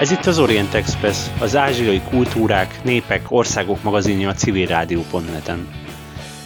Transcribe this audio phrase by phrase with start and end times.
[0.00, 5.68] Ez itt az Orient Express, az ázsiai kultúrák, népek, országok magazinja a civilrádió.net-en.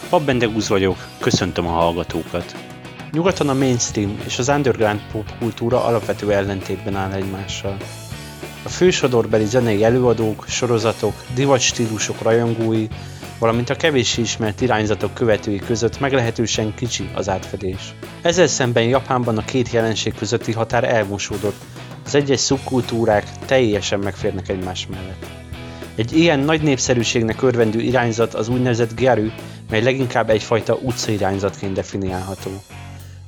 [0.09, 2.55] Pabbendegúz vagyok, köszöntöm a hallgatókat.
[3.11, 7.77] Nyugaton a mainstream és az underground pop kultúra alapvető ellentétben áll egymással.
[8.63, 12.87] A fősodorbeli zenei előadók, sorozatok, divat stílusok rajongói,
[13.39, 17.93] valamint a kevéssé ismert irányzatok követői között meglehetősen kicsi az átfedés.
[18.21, 21.61] Ezzel szemben Japánban a két jelenség közötti határ elmosódott,
[22.05, 25.25] az egyes szubkultúrák teljesen megférnek egymás mellett.
[25.95, 29.27] Egy ilyen nagy népszerűségnek örvendő irányzat az úgynevezett Gyaru,
[29.69, 32.51] mely leginkább egyfajta utcairányzatként definiálható.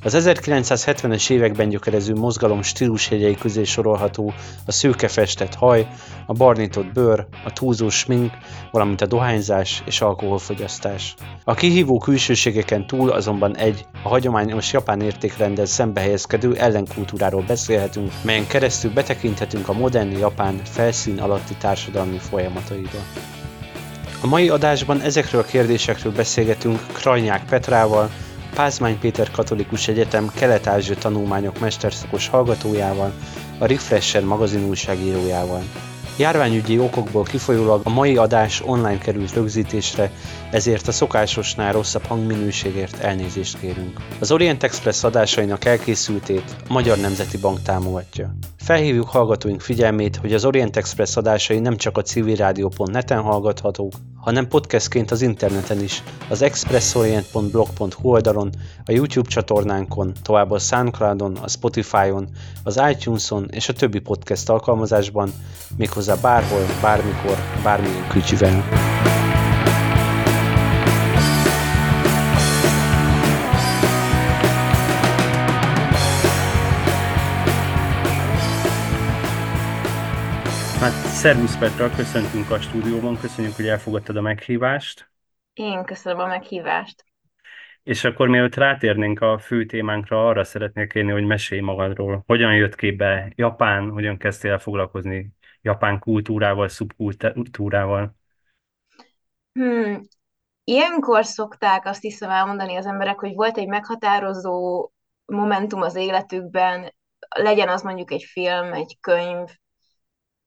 [0.04, 4.34] Az 1970-es években gyökerező mozgalom stílusjegyei közé sorolható
[4.66, 5.88] a szőke festett haj,
[6.26, 8.32] a barnított bőr, a túlzó smink,
[8.72, 11.16] valamint a dohányzás és alkoholfogyasztás.
[11.44, 18.48] A kihívó külsőségeken túl azonban egy, a hagyományos japán értékrendel szembe helyezkedő ellenkultúráról beszélhetünk, melyen
[18.48, 23.00] keresztül betekinthetünk a modern japán felszín alatti társadalmi folyamataiba.
[24.22, 28.10] A mai adásban ezekről a kérdésekről beszélgetünk Krajnyák Petrával,
[28.58, 33.14] Pázmány Péter Katolikus Egyetem Kelet-Ázsia tanulmányok mesterszakos hallgatójával,
[33.60, 35.62] a Refresher magazin újságírójával.
[36.18, 40.12] Járványügyi okokból kifolyólag a mai adás online került rögzítésre,
[40.52, 44.00] ezért a szokásosnál rosszabb hangminőségért elnézést kérünk.
[44.20, 48.36] Az Orient Express adásainak elkészültét a Magyar Nemzeti Bank támogatja.
[48.58, 55.12] Felhívjuk hallgatóink figyelmét, hogy az Orient Express adásai nem csak a civilrádió.net-en hallgathatók, hanem podcastként
[55.12, 58.50] az interneten is, az expressorient.blog.hu oldalon,
[58.86, 62.30] a YouTube csatornánkon, tovább a Soundcloudon, a Spotify-on,
[62.64, 65.32] az iTunes-on és a többi podcast alkalmazásban,
[65.78, 68.64] méghozzá bárhol, bármikor, bármilyen kücsivel.
[80.80, 85.12] Hát, szervusz Petra, köszöntünk a stúdióban, köszönjük, hogy elfogadtad a meghívást.
[85.54, 87.06] Én köszönöm a meghívást.
[87.84, 92.24] És akkor mielőtt rátérnénk a fő témánkra, arra szeretnék kérni, hogy mesélj magadról.
[92.26, 95.37] Hogyan jött képbe Japán, hogyan kezdtél el foglalkozni
[95.68, 98.16] japán kultúrával, szubkultúrával?
[99.52, 100.02] Hmm.
[100.64, 104.90] Ilyenkor szokták azt hiszem elmondani az emberek, hogy volt egy meghatározó
[105.26, 106.94] momentum az életükben,
[107.36, 109.50] legyen az mondjuk egy film, egy könyv,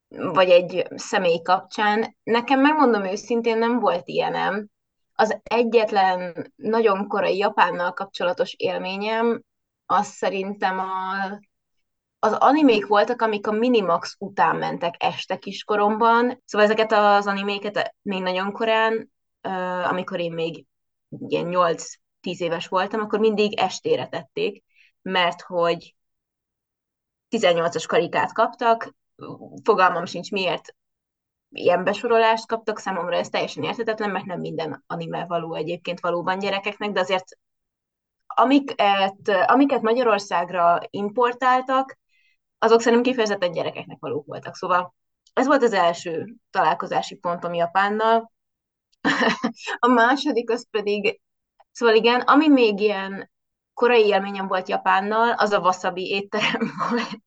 [0.08, 2.16] vagy egy személy kapcsán.
[2.22, 4.68] Nekem megmondom őszintén, nem volt ilyenem.
[5.12, 9.42] Az egyetlen nagyon korai Japánnal kapcsolatos élményem,
[9.86, 10.88] az szerintem a,
[12.22, 16.42] az animék voltak, amik a Minimax után mentek este kiskoromban.
[16.44, 19.12] Szóval ezeket az animéket még nagyon korán,
[19.88, 20.64] amikor én még
[21.08, 21.84] ilyen 8-10
[22.20, 24.64] éves voltam, akkor mindig estére tették,
[25.02, 25.94] mert hogy
[27.36, 28.94] 18-as karikát kaptak,
[29.62, 30.74] fogalmam sincs miért
[31.50, 36.90] ilyen besorolást kaptak, számomra ez teljesen érthetetlen, mert nem minden anime való egyébként valóban gyerekeknek,
[36.90, 37.38] de azért
[38.26, 41.98] amiket, amiket Magyarországra importáltak,
[42.62, 44.54] azok szerintem kifejezetten gyerekeknek valók voltak.
[44.54, 44.94] Szóval
[45.32, 48.32] ez volt az első találkozási pontom Japánnal.
[49.78, 51.20] A második az pedig,
[51.70, 53.30] szóval igen, ami még ilyen
[53.74, 57.18] korai élményem volt Japánnal, az a Wasabi étterem volt.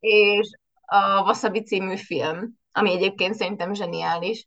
[0.00, 0.48] És
[0.86, 4.46] a Wasabi című film, ami egyébként szerintem zseniális.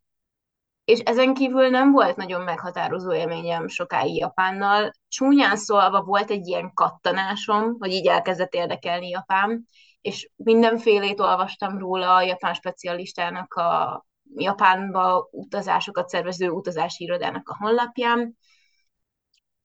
[0.91, 4.91] És ezen kívül nem volt nagyon meghatározó élményem sokáig Japánnal.
[5.07, 9.65] Csúnyán szólva volt egy ilyen kattanásom, hogy így elkezdett érdekelni Japán,
[10.01, 18.37] és mindenfélét olvastam róla a japán specialistának a Japánba utazásokat szervező utazási irodának a honlapján.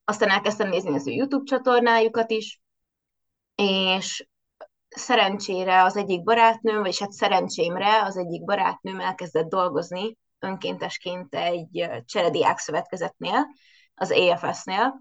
[0.04, 2.60] Aztán elkezdtem nézni az ő YouTube csatornájukat is,
[3.54, 4.28] és
[4.88, 12.58] szerencsére az egyik barátnőm, vagyis hát szerencsémre az egyik barátnőm elkezdett dolgozni önkéntesként egy cserediák
[12.58, 13.47] szövetkezetnél,
[13.94, 15.00] az AFS-nél,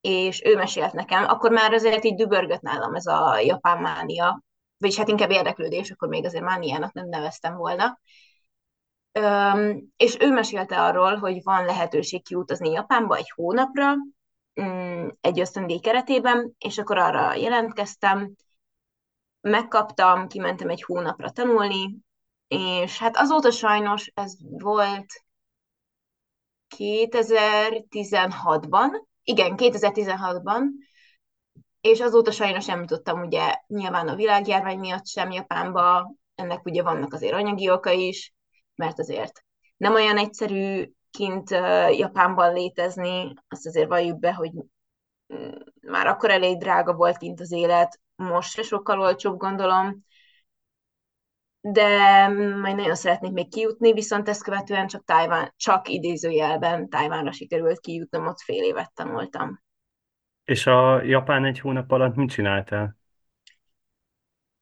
[0.00, 4.42] és ő mesélt nekem, akkor már azért így dübörgött nálam ez a japán mánia,
[4.78, 7.98] vagyis hát inkább érdeklődés, akkor még azért mániának nem neveztem volna.
[9.18, 13.94] Üm, és ő mesélte arról, hogy van lehetőség kiutazni Japánba egy hónapra,
[14.60, 18.34] mm, egy ösztöndíj keretében, és akkor arra jelentkeztem,
[19.40, 21.96] megkaptam, kimentem egy hónapra tanulni,
[22.52, 25.24] és hát azóta sajnos ez volt
[26.76, 28.88] 2016-ban,
[29.22, 30.62] igen, 2016-ban,
[31.80, 37.12] és azóta sajnos nem tudtam ugye nyilván a világjárvány miatt sem Japánba, ennek ugye vannak
[37.12, 38.34] azért anyagi oka is,
[38.74, 39.44] mert azért
[39.76, 41.50] nem olyan egyszerű kint
[41.90, 44.52] Japánban létezni, azt azért valljuk be, hogy
[45.34, 45.50] mm,
[45.80, 50.04] már akkor elég drága volt kint az élet, most se sokkal olcsóbb, gondolom.
[51.64, 52.28] De
[52.60, 58.26] majd nagyon szeretnék még kijutni, viszont ezt követően csak Tájván, csak idézőjelben Tájvánra sikerült kijutnom,
[58.26, 59.62] ott fél évet tanultam.
[60.44, 62.96] És a Japán egy hónap alatt mit csináltál?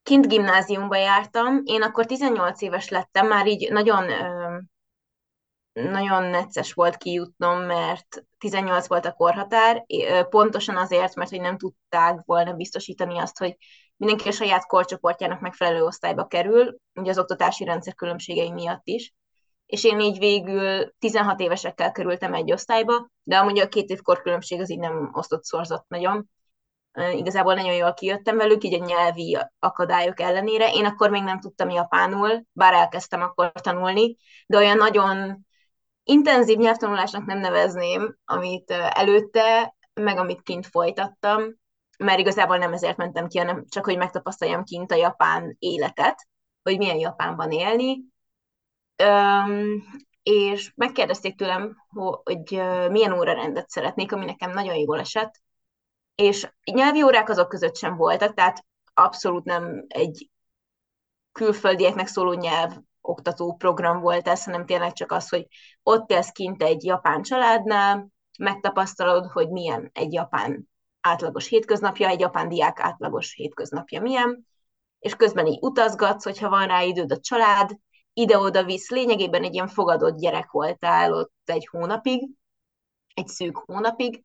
[0.03, 4.05] Kint gimnáziumba jártam, én akkor 18 éves lettem, már így nagyon
[5.73, 9.87] nagyon necces volt kijutnom, mert 18 volt a korhatár,
[10.29, 13.57] pontosan azért, mert hogy nem tudták volna biztosítani azt, hogy
[14.01, 19.15] mindenki a saját korcsoportjának megfelelő osztályba kerül, ugye az oktatási rendszer különbségei miatt is.
[19.67, 24.61] És én így végül 16 évesekkel kerültem egy osztályba, de amúgy a két év korkülönbség
[24.61, 26.31] az így nem osztott szorzott nagyon.
[27.13, 30.73] Igazából nagyon jól kijöttem velük, így a nyelvi akadályok ellenére.
[30.73, 35.47] Én akkor még nem tudtam japánul, bár elkezdtem akkor tanulni, de olyan nagyon
[36.03, 41.60] intenzív nyelvtanulásnak nem nevezném, amit előtte, meg amit kint folytattam,
[42.05, 46.29] mert igazából nem ezért mentem ki, hanem csak, hogy megtapasztaljam kint a japán életet,
[46.63, 48.01] hogy milyen Japánban élni.
[49.03, 49.83] Üm,
[50.23, 55.41] és megkérdezték tőlem, hogy milyen órarendet szeretnék, ami nekem nagyon jól esett,
[56.15, 58.65] és nyelvi órák azok között sem voltak, tehát
[58.95, 60.31] abszolút nem egy
[61.33, 65.47] külföldieknek szóló nyelv oktató program volt ez, hanem tényleg csak az, hogy
[65.83, 68.09] ott élsz kint egy japán családnál,
[68.39, 70.69] megtapasztalod, hogy milyen egy japán
[71.01, 74.47] átlagos hétköznapja, egy japán diák átlagos hétköznapja milyen,
[74.99, 77.71] és közben így utazgatsz, hogyha van rá időd a család,
[78.13, 82.29] ide-oda visz, lényegében egy ilyen fogadott gyerek voltál ott egy hónapig,
[83.15, 84.25] egy szűk hónapig,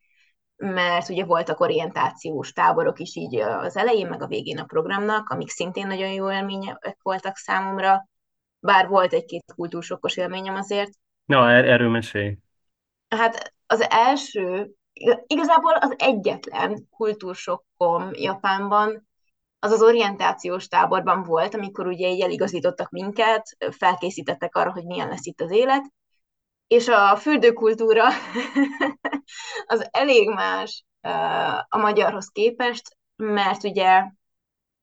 [0.55, 5.49] mert ugye voltak orientációs táborok is így az elején, meg a végén a programnak, amik
[5.49, 8.07] szintén nagyon jó élmények voltak számomra,
[8.59, 10.91] bár volt egy-két kultúrsokkos élményem azért.
[11.25, 12.37] Na, er- erről mesélj.
[13.07, 14.71] Hát az első,
[15.27, 19.07] igazából az egyetlen kultúrsokkom Japánban,
[19.59, 25.25] az az orientációs táborban volt, amikor ugye így eligazítottak minket, felkészítettek arra, hogy milyen lesz
[25.25, 25.83] itt az élet,
[26.67, 28.03] és a fürdőkultúra
[29.65, 30.85] az elég más
[31.69, 34.03] a magyarhoz képest, mert ugye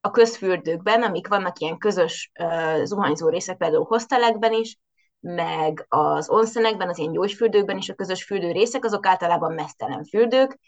[0.01, 4.77] a közfürdőkben, amik vannak ilyen közös uh, zuhanyzó részek, például hostelekben is,
[5.23, 10.59] meg az onszenekben, az ilyen gyógyfürdőkben is a közös fürdő részek, azok általában mesztelen fürdők.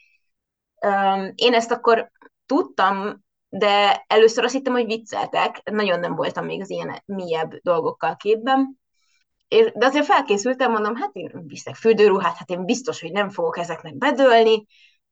[1.35, 2.11] Én ezt akkor
[2.45, 8.15] tudtam, de először azt hittem, hogy vicceltek, nagyon nem voltam még az ilyen mélyebb dolgokkal
[8.15, 8.79] képben,
[9.47, 13.57] és, de azért felkészültem, mondom, hát én viszek fürdőruhát, hát én biztos, hogy nem fogok
[13.57, 14.65] ezeknek bedőlni,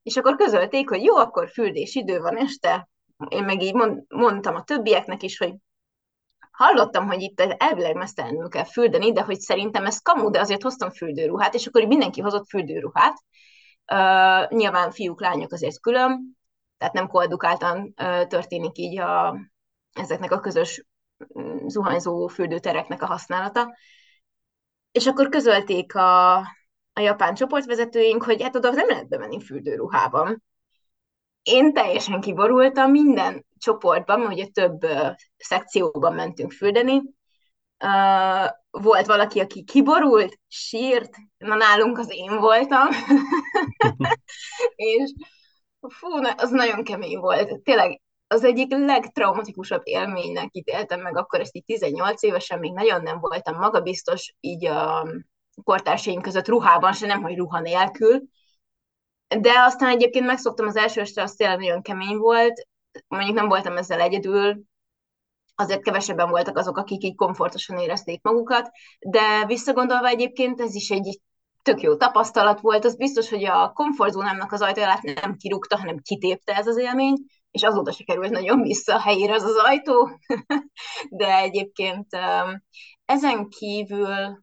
[0.03, 2.89] és akkor közölték, hogy jó, akkor fürdés idő van este,
[3.27, 5.53] én meg így mond, mondtam a többieknek is, hogy
[6.53, 10.91] hallottam, hogy itt elvileg mesztelenül kell fürdeni, de hogy szerintem ez kamu, de azért hoztam
[10.91, 13.17] fürdőruhát, és akkor mindenki hozott fürdőruhát.
[13.91, 16.37] Uh, nyilván fiúk, lányok azért külön,
[16.77, 19.37] tehát nem koedukáltan uh, történik így a,
[19.93, 20.85] ezeknek a közös
[21.39, 23.75] mm, zuhanyzó fürdőtereknek a használata.
[24.91, 26.35] És akkor közölték a,
[26.93, 30.43] a japán csoportvezetőink, hogy hát oda nem lehet bemenni fürdőruhában
[31.43, 34.79] én teljesen kiborultam minden csoportban, ugye több
[35.37, 37.01] szekcióban mentünk fürdeni.
[38.69, 42.87] Volt valaki, aki kiborult, sírt, na nálunk az én voltam.
[44.75, 45.13] és
[45.89, 47.61] fú, az nagyon kemény volt.
[47.63, 53.19] Tényleg az egyik legtraumatikusabb élménynek ítéltem meg, akkor ezt így 18 évesen még nagyon nem
[53.19, 55.07] voltam magabiztos, így a
[55.63, 58.21] kortársaim között ruhában, se nem, hogy ruha nélkül,
[59.27, 62.67] de aztán egyébként megszoktam az első este, az tényleg nagyon kemény volt,
[63.07, 64.63] mondjuk nem voltam ezzel egyedül,
[65.55, 68.69] azért kevesebben voltak azok, akik így komfortosan érezték magukat,
[68.99, 71.19] de visszagondolva egyébként ez is egy
[71.61, 76.55] tök jó tapasztalat volt, az biztos, hogy a komfortzónámnak az ajtaját nem kirúgta, hanem kitépte
[76.55, 77.15] ez az élmény,
[77.51, 80.19] és azóta se került nagyon vissza a helyére az az ajtó,
[81.09, 82.07] de egyébként
[83.05, 84.42] ezen kívül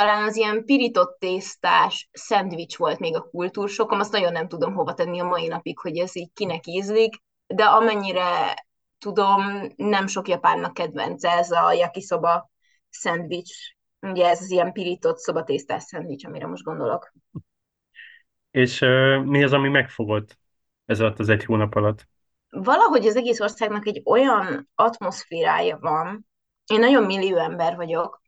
[0.00, 4.94] talán az ilyen pirított tésztás szendvics volt még a kultúrsokom, azt nagyon nem tudom hova
[4.94, 8.54] tenni a mai napig, hogy ez így kinek ízlik, de amennyire
[8.98, 9.42] tudom,
[9.76, 12.50] nem sok japánnak kedvence ez a yakisoba
[12.88, 13.52] szendvics,
[14.00, 17.12] ugye ez az ilyen pirított szobatésztás szendvics, amire most gondolok.
[18.50, 20.38] És uh, mi az, ami megfogott
[20.84, 22.08] ez alatt az egy hónap alatt?
[22.50, 26.26] Valahogy az egész országnak egy olyan atmoszférája van,
[26.66, 28.19] én nagyon millió ember vagyok,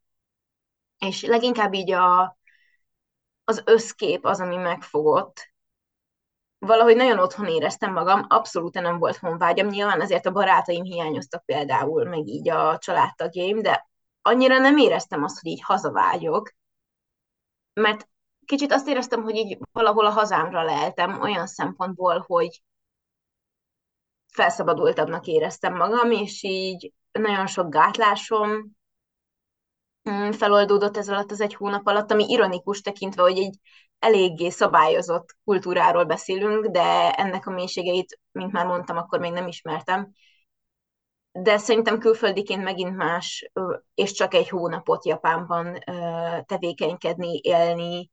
[1.06, 2.36] és leginkább így a,
[3.44, 5.50] az összkép az, ami megfogott.
[6.58, 12.04] Valahogy nagyon otthon éreztem magam, abszolút nem volt honvágyam, nyilván azért a barátaim hiányoztak például,
[12.04, 13.88] meg így a családtagjaim, de
[14.22, 16.50] annyira nem éreztem azt, hogy így hazavágyok,
[17.72, 18.08] mert
[18.44, 22.62] kicsit azt éreztem, hogy így valahol a hazámra leltem olyan szempontból, hogy
[24.32, 28.76] felszabadultabbnak éreztem magam, és így nagyon sok gátlásom
[30.32, 33.58] feloldódott ez alatt az egy hónap alatt, ami ironikus tekintve, hogy egy
[33.98, 40.12] eléggé szabályozott kultúráról beszélünk, de ennek a mélységeit, mint már mondtam, akkor még nem ismertem.
[41.32, 43.50] De szerintem külföldiként megint más,
[43.94, 45.78] és csak egy hónapot Japánban
[46.46, 48.10] tevékenykedni, élni,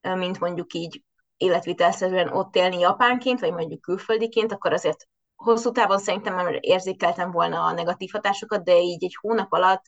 [0.00, 1.02] mint mondjuk így
[1.36, 7.64] életvitelszerűen ott élni japánként, vagy mondjuk külföldiként, akkor azért hosszú távon szerintem már érzékeltem volna
[7.64, 9.82] a negatív hatásokat, de így egy hónap alatt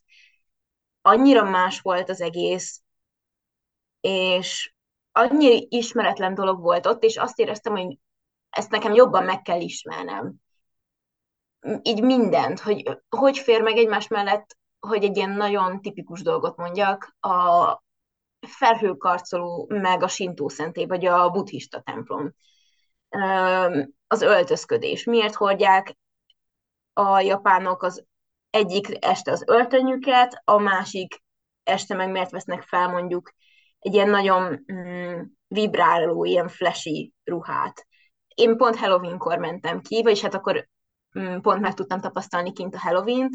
[1.03, 2.83] annyira más volt az egész,
[4.01, 4.75] és
[5.13, 7.99] annyira ismeretlen dolog volt ott, és azt éreztem, hogy
[8.51, 10.35] ezt nekem jobban meg kell ismernem.
[11.83, 17.17] Így mindent, hogy hogy fér meg egymás mellett, hogy egy ilyen nagyon tipikus dolgot mondjak,
[17.21, 17.83] a
[18.47, 22.35] felhőkarcoló meg a sintó szentély, vagy a buddhista templom.
[24.07, 25.05] Az öltözködés.
[25.05, 25.99] Miért hordják
[26.93, 28.07] a japánok az
[28.51, 31.23] egyik este az öltönyüket, a másik
[31.63, 33.33] este meg miért vesznek fel mondjuk
[33.79, 37.87] egy ilyen nagyon mm, vibráló, ilyen flashy ruhát.
[38.35, 40.69] Én pont Halloween-kor mentem ki, vagyis hát akkor
[41.19, 43.35] mm, pont meg tudtam tapasztalni kint a Halloween-t,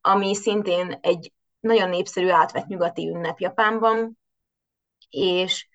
[0.00, 4.18] ami szintén egy nagyon népszerű átvett nyugati ünnep Japánban,
[5.10, 5.68] és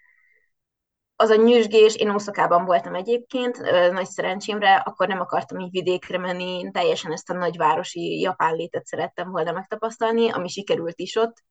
[1.16, 3.58] az a nyüzsgés, én Oszakában voltam egyébként,
[3.92, 8.86] nagy szerencsémre, akkor nem akartam így vidékre menni, én teljesen ezt a nagyvárosi japán létet
[8.86, 11.44] szerettem volna megtapasztalni, ami sikerült is ott,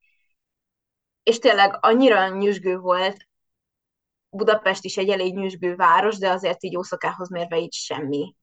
[1.22, 3.28] és tényleg annyira nyüzsgő volt,
[4.30, 8.34] Budapest is egy elég nyüzsgő város, de azért így Ószakához mérve így semmi.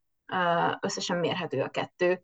[0.80, 2.24] Összesen mérhető a kettő.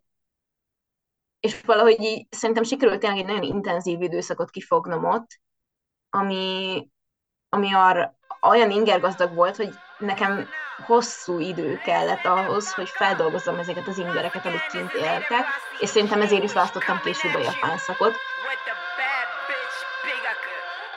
[1.40, 5.40] És valahogy így szerintem sikerült tényleg egy nagyon intenzív időszakot kifognom ott,
[6.10, 6.88] ami,
[7.48, 8.17] ami arra,
[8.48, 10.48] olyan ingergazdag volt, hogy nekem
[10.86, 15.44] hosszú idő kellett ahhoz, hogy feldolgozzam ezeket az ingereket, amit kint éltek,
[15.78, 18.14] és szerintem ezért is választottam később a japán szakot.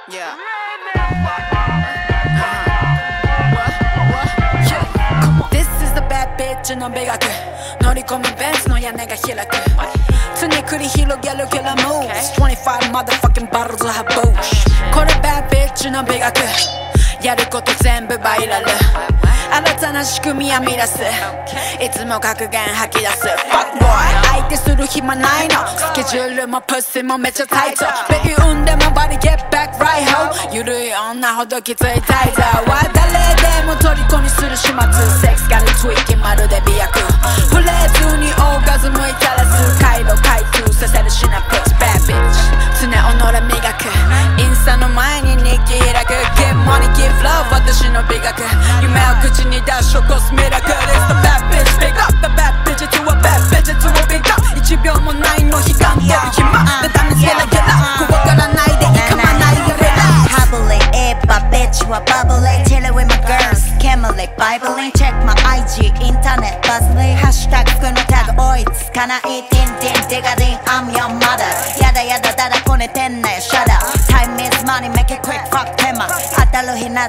[0.08, 0.52] Yeah.
[10.42, 16.06] 常繰り広げるキャラモー25 motherfucking bottles of her boosh Call it bad bitch 넌
[17.23, 18.67] やること全部バイラル
[19.52, 21.04] 新たな仕組みは見出す。
[21.84, 23.28] いつも格言吐き出す。
[23.52, 23.92] Fuck boy
[24.32, 25.68] 相手する暇ないの。
[25.68, 27.84] スケジュールもプッシもめっちゃタイト。
[28.08, 33.12] ベビー産んでもバディ get back right home ゆるい女ほどきついタイザーは誰
[33.44, 34.78] でも虜にする始末。
[35.20, 37.00] セックスガルツイッキまるで美薬。
[37.52, 41.76] フレーズにオーガズムいたらす回路開通させるシナプス。
[41.76, 42.16] Bad bitch
[42.80, 43.86] 常己磨く。
[44.40, 46.14] インスタの前に日記開く。
[46.40, 48.42] Get money give love 私の美学。
[48.82, 54.04] 夢を口に出し起こすミラクル It's the bad bitch big up the bad bitch to a bad bitch to a
[54.08, 57.66] big up 1秒もないの悲願飛び暇でダメゲラゲラ
[58.08, 65.36] 怖がらないでいかまないで Relax Bubbly, it, but bitch, what bubbly Chillin' with my girls, Camely, Bibling Check my
[65.48, 71.48] IG, internet, buzzly Hashtag 服のタグ追いつかないティンティン、ディガディン I'm your mother
[71.82, 77.00] やだやだだだこねてんなよ Shut up Time is money, make it quick, fuck 手間当たる日向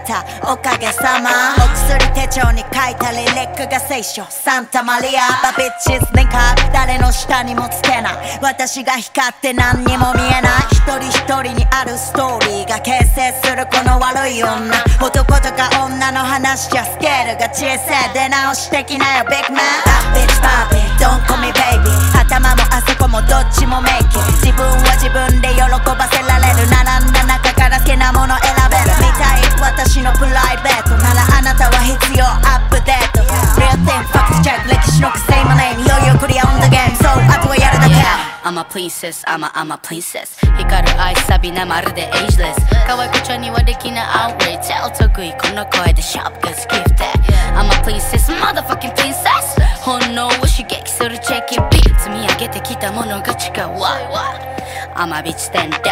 [0.45, 1.31] おかげさま。
[1.59, 4.25] お薬手帳に書いたリレックが聖書。
[4.31, 5.43] サンタマリア。
[5.43, 8.39] バビッチズネカ誰の下にもつけない。
[8.41, 10.71] 私が光って何にも見えない。
[10.71, 14.73] 一人一人にあるストーリーが形成するこの悪い女。
[15.03, 18.15] 男とか女の話じゃスケールが小さい。
[18.15, 19.65] 出直してきなよビッグマン。
[19.85, 21.91] バッビッチバービー Don't call me baby.
[22.15, 26.71] 頭もあそこもどっちもメイキ自分は自分で喜ばせられる。
[26.71, 28.95] 並んだ中から好きなもの選べる。
[29.03, 33.23] 見たい私のプライベートならあなたは必要アップデート
[33.61, 37.95] Real thing, fuck the check 歴史の癖もねいよいよクリア on the game So あとはやるだけ
[38.45, 42.55] I'm a princess, I'm a, I'm a princess 光る愛サビなまるで ageless
[42.87, 47.05] 可愛くちゃにはできない outrage お得意この声でシャープが好きって
[47.55, 53.79] I'm a princess, motherfucking princess 本能を刺激するチェキビ積み上げてきたものが違う
[54.95, 55.83] I'm a bitch stand up,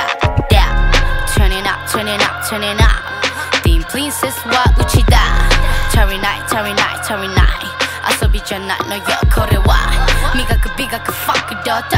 [0.48, 0.90] down
[1.34, 2.79] Turning up, turning up, turning up
[8.59, 9.03] ない遊びじゃないのよ
[9.33, 9.89] これは
[10.35, 11.97] 磨く美学ファックドット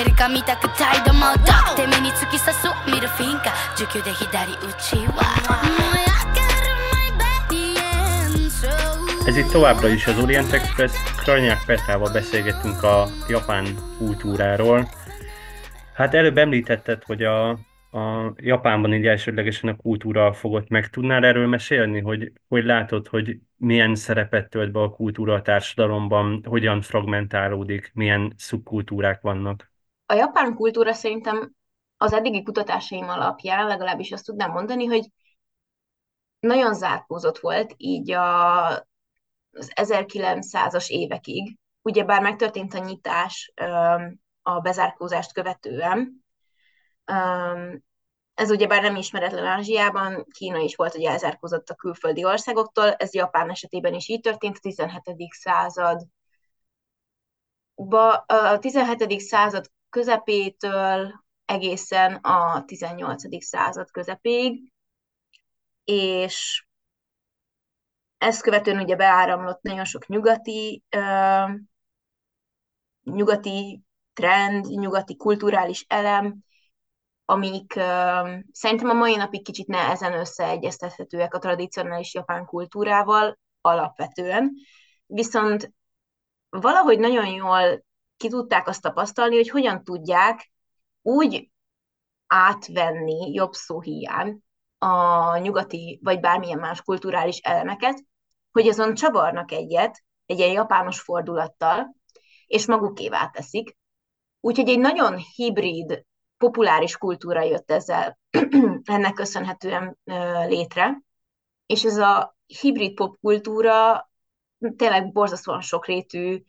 [0.00, 5.22] エリカ見たく態度もドッて目に突き刺すミルフィンガー19で左打ちは
[9.24, 10.92] Ez itt továbbra is az Orient Express.
[11.16, 14.88] Krajnyák Petrával beszélgettünk a japán kultúráról.
[15.94, 17.58] Hát előbb említetted, hogy a,
[17.91, 20.89] a Japánban így elsődlegesen a kultúra fogott meg.
[20.89, 26.43] Tudnál erről mesélni, hogy, hogy látod, hogy milyen szerepet tölt be a kultúra a társadalomban,
[26.45, 29.71] hogyan fragmentálódik, milyen szubkultúrák vannak?
[30.05, 31.51] A japán kultúra szerintem
[31.97, 35.11] az eddigi kutatásaim alapján legalábbis azt tudnám mondani, hogy
[36.39, 38.67] nagyon zárkózott volt így a,
[39.51, 41.57] az 1900-as évekig.
[41.81, 43.53] Ugyebár megtörtént a nyitás
[44.41, 46.25] a bezárkózást követően.
[48.33, 53.49] Ez ugyebár nem ismeretlen Ázsiában, Kína is volt, hogy elzárkózott a külföldi országoktól, ez Japán
[53.49, 55.01] esetében is így történt a 17.
[55.33, 56.07] század.
[58.25, 59.19] A 17.
[59.19, 63.43] század közepétől egészen a 18.
[63.45, 64.71] század közepéig,
[65.83, 66.67] és
[68.17, 71.51] ezt követően ugye beáramlott nagyon sok nyugati, uh,
[73.03, 73.81] nyugati
[74.13, 76.45] trend, nyugati kulturális elem,
[77.29, 84.53] amik uh, szerintem a mai napig kicsit nehezen összeegyeztethetőek a tradicionális japán kultúrával alapvetően,
[85.05, 85.71] viszont
[86.49, 87.83] valahogy nagyon jól
[88.17, 90.51] ki tudták azt tapasztalni, hogy hogyan tudják
[91.01, 91.51] úgy
[92.27, 94.41] átvenni jobb szó hiány
[94.77, 98.03] a nyugati vagy bármilyen más kulturális elemeket,
[98.51, 101.95] hogy azon csavarnak egyet, egy ilyen japános fordulattal,
[102.45, 103.77] és magukévá teszik.
[104.39, 106.05] Úgyhogy egy nagyon hibrid,
[106.37, 108.19] populáris kultúra jött ezzel
[108.83, 109.97] ennek köszönhetően
[110.47, 111.01] létre,
[111.65, 114.09] és ez a hibrid popkultúra
[114.75, 116.43] tényleg borzasztóan sokrétű,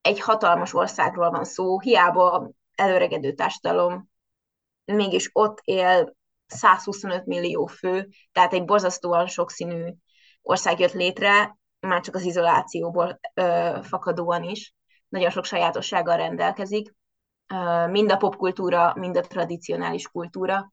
[0.00, 4.10] egy hatalmas országról van szó, hiába előregedő társadalom,
[4.84, 9.94] mégis ott él 125 millió fő, tehát egy borzasztóan sokszínű
[10.42, 14.74] ország jött létre, már csak az izolációból ö, fakadóan is.
[15.08, 16.94] Nagyon sok sajátossággal rendelkezik,
[17.90, 20.72] mind a popkultúra, mind a tradicionális kultúra.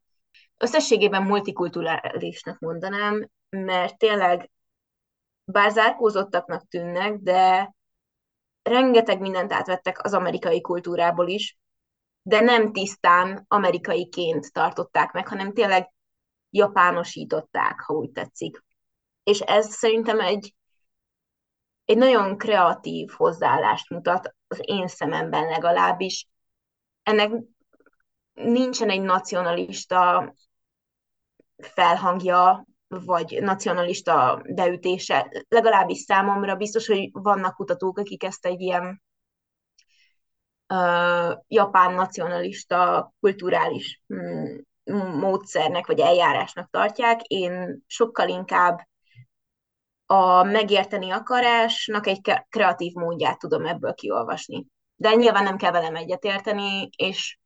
[0.58, 4.52] Összességében multikulturálisnak mondanám, mert tényleg
[5.44, 7.74] bár zárkózottaknak tűnnek, de
[8.64, 11.58] rengeteg mindent átvettek az amerikai kultúrából is,
[12.22, 15.94] de nem tisztán amerikaiként tartották meg, hanem tényleg
[16.50, 18.64] japánosították, ha úgy tetszik.
[19.24, 20.56] És ez szerintem egy,
[21.86, 26.28] egy nagyon kreatív hozzáállást mutat az én szememben legalábbis.
[27.06, 27.32] Ennek
[28.34, 30.34] nincsen egy nacionalista
[31.58, 35.46] felhangja, vagy nacionalista beütése.
[35.48, 39.02] Legalábbis számomra biztos, hogy vannak kutatók, akik ezt egy ilyen
[40.74, 44.56] uh, japán nacionalista kulturális mm,
[45.20, 47.22] módszernek vagy eljárásnak tartják.
[47.22, 48.80] Én sokkal inkább
[50.06, 54.66] a megérteni akarásnak egy kreatív módját tudom ebből kiolvasni.
[54.96, 57.38] De nyilván nem kell velem egyetérteni, és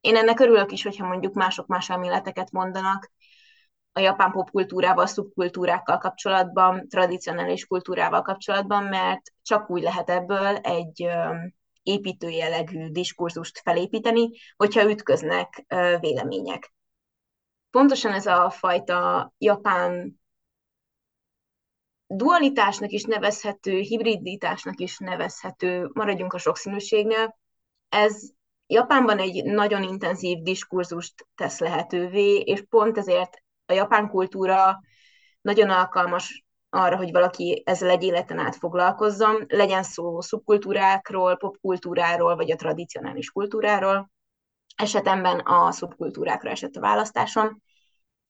[0.00, 3.12] én ennek örülök is, hogyha mondjuk mások más elméleteket mondanak
[3.92, 11.08] a japán popkultúrával, szubkultúrákkal kapcsolatban, tradicionális kultúrával kapcsolatban, mert csak úgy lehet ebből egy
[11.82, 15.64] építő jellegű diskurzust felépíteni, hogyha ütköznek
[16.00, 16.74] vélemények.
[17.70, 20.20] Pontosan ez a fajta japán
[22.06, 27.36] dualitásnak is nevezhető, hibriditásnak is nevezhető, maradjunk a sokszínűségnél,
[27.88, 28.22] ez
[28.66, 34.80] Japánban egy nagyon intenzív diskurzust tesz lehetővé, és pont ezért a japán kultúra
[35.40, 42.50] nagyon alkalmas arra, hogy valaki ezzel egy életen át foglalkozzon, legyen szó szubkultúrákról, popkultúráról, vagy
[42.50, 44.10] a tradicionális kultúráról.
[44.76, 47.62] Esetemben a szubkultúrákra esett a választásom,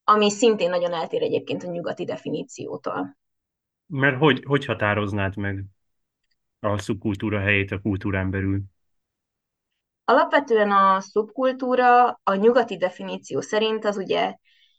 [0.04, 3.16] ami szintén nagyon eltér egyébként a nyugati definíciótól.
[3.86, 5.64] Mert hogy, hogy határoznád meg
[6.60, 8.60] a szubkultúra helyét a kultúrán belül?
[10.04, 14.34] Alapvetően a szubkultúra a nyugati definíció szerint az ugye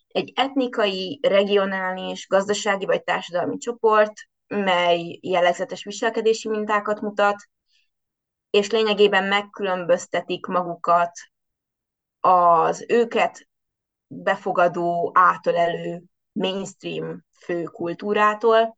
[0.08, 4.13] egy etnikai, regionális, gazdasági vagy társadalmi csoport,
[4.48, 7.50] mely jellegzetes viselkedési mintákat mutat,
[8.50, 11.12] és lényegében megkülönböztetik magukat
[12.20, 13.48] az őket
[14.08, 18.77] befogadó, átölelő mainstream fő kultúrától,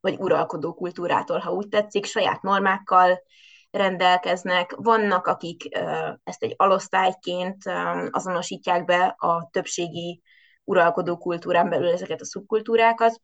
[0.00, 3.22] vagy uralkodó kultúrától, ha úgy tetszik, saját normákkal
[3.70, 4.74] rendelkeznek.
[4.76, 5.68] Vannak, akik
[6.24, 7.62] ezt egy alosztályként
[8.10, 10.22] azonosítják be a többségi
[10.64, 13.22] uralkodó kultúrán belül ezeket a szubkultúrákat,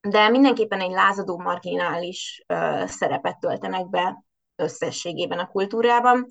[0.00, 2.44] de mindenképpen egy lázadó marginális
[2.84, 4.24] szerepet töltenek be
[4.56, 6.26] összességében a kultúrában.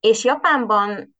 [0.00, 1.16] És Japánban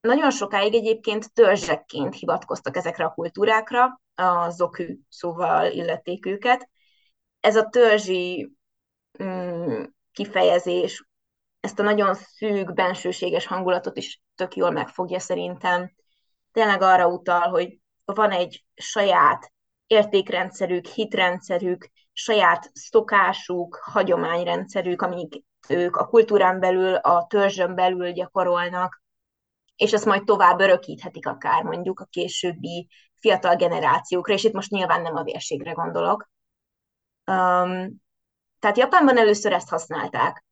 [0.00, 6.68] nagyon sokáig egyébként törzsekként hivatkoztak ezekre a kultúrákra, a zoku szóval illették őket.
[7.40, 8.52] Ez a törzsi
[9.22, 11.08] mm, kifejezés
[11.60, 15.92] ezt a nagyon szűk, bensőséges hangulatot is tök jól megfogja szerintem.
[16.52, 19.52] Tényleg arra utal, hogy van egy saját
[19.86, 29.02] értékrendszerük, hitrendszerük, saját szokásuk, hagyományrendszerük, amik ők a kultúrán belül, a törzsön belül gyakorolnak,
[29.76, 32.88] és ezt majd tovább örökíthetik akár mondjuk a későbbi
[33.20, 36.30] fiatal generációkra, és itt most nyilván nem a vérségre gondolok.
[37.26, 38.02] Um,
[38.58, 40.44] tehát Japánban először ezt használták.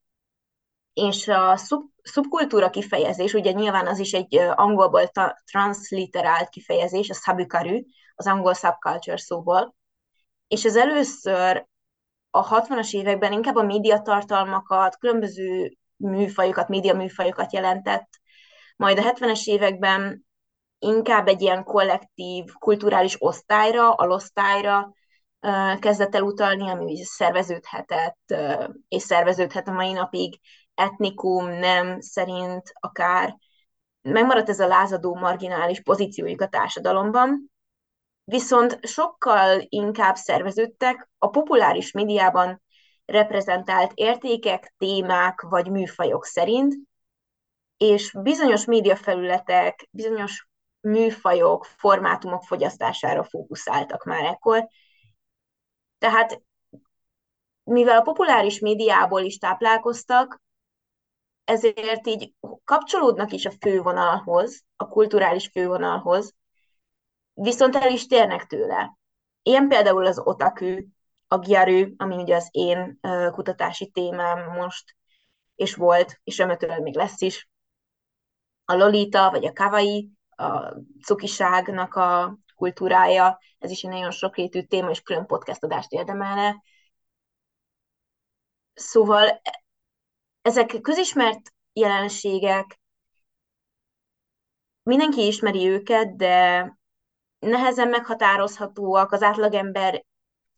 [0.93, 7.13] És a szub, szubkultúra kifejezés, ugye nyilván az is egy angolból ta, transliterált kifejezés, a
[7.13, 7.81] sabukaru,
[8.15, 9.75] az angol subculture szóból,
[10.47, 11.67] és ez először
[12.29, 18.09] a 60-as években inkább a médiatartalmakat, különböző műfajokat, média műfajokat jelentett,
[18.75, 20.26] majd a 70-es években
[20.79, 24.93] inkább egy ilyen kollektív, kulturális osztályra, alosztályra
[25.79, 28.35] kezdett el utalni, ami szerveződhetett,
[28.87, 30.39] és szerveződhet a mai napig
[30.73, 33.37] etnikum, nem szerint akár.
[34.01, 37.51] Megmaradt ez a lázadó, marginális pozíciójuk a társadalomban,
[38.23, 42.61] viszont sokkal inkább szerveződtek a populáris médiában
[43.05, 46.75] reprezentált értékek, témák vagy műfajok szerint,
[47.77, 50.47] és bizonyos médiafelületek, bizonyos
[50.87, 54.67] műfajok, formátumok fogyasztására fókuszáltak már ekkor.
[55.97, 56.41] Tehát
[57.63, 60.41] mivel a populáris médiából is táplálkoztak,
[61.43, 66.33] ezért így kapcsolódnak is a fővonalhoz, a kulturális fővonalhoz,
[67.33, 68.97] viszont el is térnek tőle.
[69.41, 70.77] Ilyen például az otaku,
[71.27, 72.99] a gyaru, ami ugye az én
[73.31, 74.95] kutatási témám most,
[75.55, 77.49] és volt, és remélhetőleg még lesz is.
[78.65, 80.73] A lolita, vagy a kawaii, a
[81.03, 86.63] cukiságnak a kultúrája, ez is egy nagyon sokrétű téma, és külön podcast adást érdemelne.
[88.73, 89.41] Szóval
[90.41, 92.79] ezek közismert jelenségek,
[94.83, 96.77] mindenki ismeri őket, de
[97.39, 100.05] nehezen meghatározhatóak, az átlagember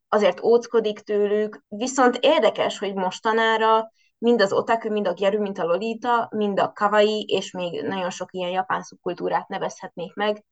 [0.07, 5.63] azért óckodik tőlük, viszont érdekes, hogy mostanára mind az otaku, mind a gyaru, mind a
[5.63, 10.45] lolita, mind a kawaii, és még nagyon sok ilyen japán szubkultúrát nevezhetnék meg,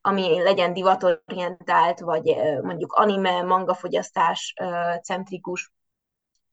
[0.00, 4.54] ami legyen divatorientált, vagy mondjuk anime, manga fogyasztás
[5.02, 5.72] centrikus.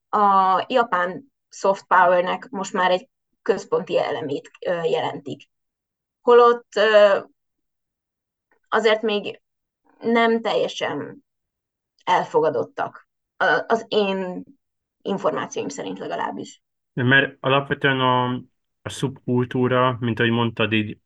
[0.10, 3.10] A japán soft powernek most már egy
[3.42, 4.52] központi elemét
[4.84, 5.50] jelentik.
[6.22, 6.68] Holott
[8.70, 9.42] azért még
[10.00, 11.26] nem teljesen
[12.04, 13.08] elfogadottak.
[13.68, 14.44] Az én
[15.10, 16.62] információim szerint legalábbis.
[16.94, 18.26] Mert alapvetően a,
[18.82, 20.98] a szubkultúra, mint ahogy mondtad, így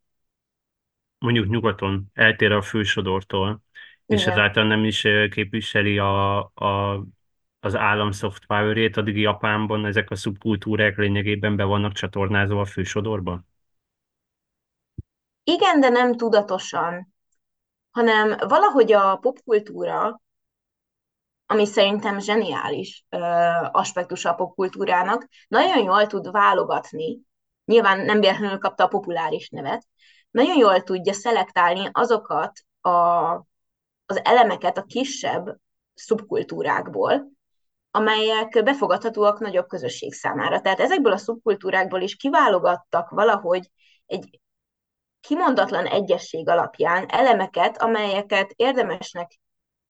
[1.18, 3.48] mondjuk nyugaton eltér a fősodortól,
[4.06, 4.20] Igen.
[4.20, 7.04] és ezáltal nem is képviseli a, a,
[7.60, 13.48] az állam soft power-ét, addig Japánban ezek a szubkultúrák lényegében be vannak csatornázva a fősodorban?
[15.44, 17.14] Igen, de nem tudatosan,
[17.92, 20.22] hanem valahogy a popkultúra
[21.46, 23.18] ami szerintem zseniális ö,
[23.72, 27.20] aspektusa a popkultúrának, nagyon jól tud válogatni,
[27.66, 29.88] nyilván nem véletlenül kapta a populáris nevet,
[30.32, 32.52] nagyon jól tudja szelektálni azokat
[32.82, 32.90] a,
[34.06, 35.58] az elemeket a kisebb
[35.94, 37.32] szubkultúrákból,
[37.92, 40.62] amelyek befogadhatóak nagyobb közösség számára.
[40.62, 43.70] Tehát ezekből a szubkultúrákból is kiválogattak valahogy
[44.06, 44.40] egy
[45.20, 49.40] kimondatlan egyesség alapján elemeket, amelyeket érdemesnek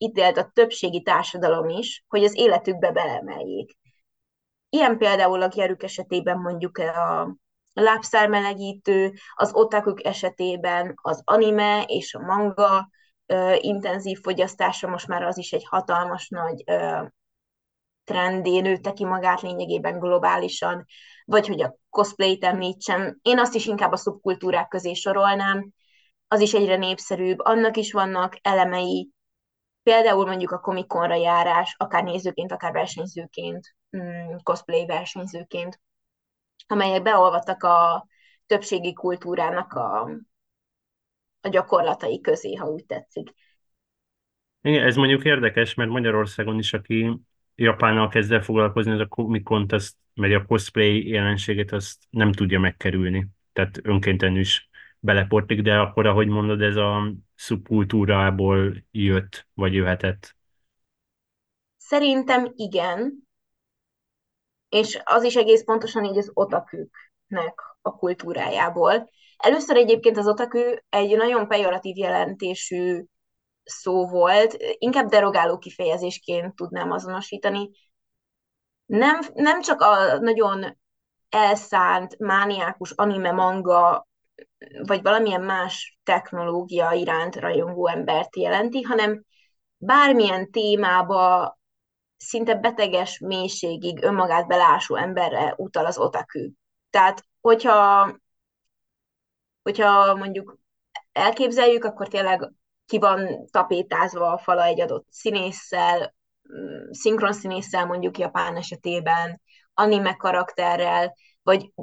[0.03, 3.77] ítélt a többségi társadalom is, hogy az életükbe belemeljék.
[4.69, 7.35] Ilyen például a gyerük esetében mondjuk a
[7.73, 12.89] lábszármelegítő, az otakuk esetében az anime és a manga
[13.25, 17.03] ö, intenzív fogyasztása, most már az is egy hatalmas nagy ö,
[18.03, 20.85] trendé nőtte ki magát lényegében globálisan,
[21.25, 23.19] vagy hogy a cosplayt említsem.
[23.21, 25.71] Én azt is inkább a szubkultúrák közé sorolnám,
[26.27, 29.09] az is egyre népszerűbb, annak is vannak elemei,
[29.83, 35.81] Például mondjuk a komikonra járás, akár nézőként, akár versenyzőként, mm, cosplay versenyzőként,
[36.67, 38.07] amelyek beolvadtak a
[38.45, 40.09] többségi kultúrának a,
[41.41, 43.33] a gyakorlatai közé, ha úgy tetszik.
[44.61, 47.19] Igen, ez mondjuk érdekes, mert Magyarországon is, aki
[47.55, 52.59] Japánnal kezd el foglalkozni, ez a komikont, azt, meg a cosplay jelenséget, azt nem tudja
[52.59, 53.27] megkerülni.
[53.53, 54.69] Tehát önkénten is
[55.03, 60.35] beleportik, de akkor, ahogy mondod, ez a szubkultúrából jött, vagy jöhetett?
[61.77, 63.27] Szerintem igen,
[64.69, 69.09] és az is egész pontosan így az otaküknek a kultúrájából.
[69.37, 73.03] Először egyébként az otakű egy nagyon pejoratív jelentésű
[73.63, 77.69] szó volt, inkább derogáló kifejezésként tudnám azonosítani.
[78.85, 80.77] Nem, nem csak a nagyon
[81.29, 84.07] elszánt, mániákus anime manga
[84.83, 89.23] vagy valamilyen más technológia iránt rajongó embert jelenti, hanem
[89.77, 91.57] bármilyen témába
[92.17, 96.51] szinte beteges mélységig önmagát belásó emberre utal az otaku.
[96.89, 98.15] Tehát, hogyha,
[99.61, 100.57] hogyha mondjuk
[101.11, 102.51] elképzeljük, akkor tényleg
[102.85, 106.15] ki van tapétázva a fala egy adott színésszel,
[106.53, 109.41] mm, szinkron színésszel mondjuk Japán esetében,
[109.73, 111.73] anime karakterrel, vagy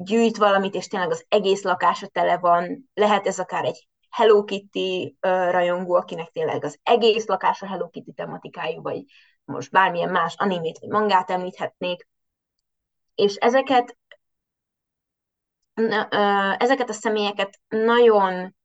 [0.00, 2.90] gyűjt valamit, és tényleg az egész lakása tele van.
[2.94, 8.82] Lehet ez akár egy Hello Kitty rajongó, akinek tényleg az egész lakása Hello Kitty tematikájú,
[8.82, 9.04] vagy
[9.44, 12.08] most bármilyen más animét vagy mangát említhetnék.
[13.14, 13.96] És ezeket
[16.58, 18.56] ezeket a személyeket nagyon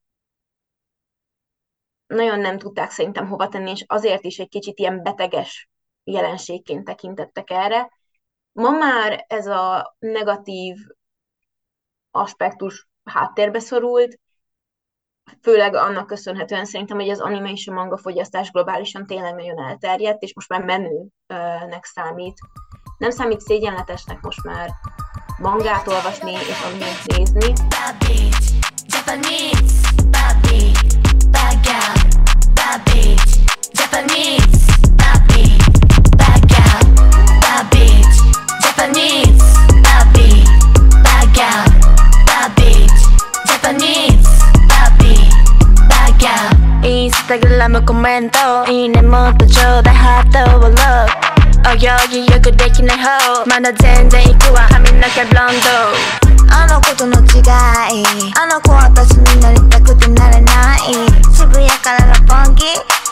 [2.07, 5.69] nagyon nem tudták szerintem hova tenni, és azért is egy kicsit ilyen beteges
[6.03, 7.91] jelenségként tekintettek erre.
[8.51, 10.77] Ma már ez a negatív
[12.13, 14.19] aspektus háttérbe szorult,
[15.41, 20.21] főleg annak köszönhetően szerintem, hogy az anime és a manga fogyasztás globálisan tényleg nagyon elterjedt,
[20.21, 22.37] és most már menőnek számít.
[22.97, 24.69] Nem számít szégyenletesnek most már
[25.37, 27.53] mangát olvasni és animét nézni.
[28.87, 29.83] Japanese,
[47.63, 48.37] Instagram コメント
[48.69, 50.75] いいねもっとちょうだいハートをロッ
[51.63, 58.03] ク泳ぎよくできない方まだ全然行くわ髪の毛ブロンドあの子との違い
[58.35, 60.79] あの子私になりたくてなれない
[61.31, 62.65] 渋谷から六本木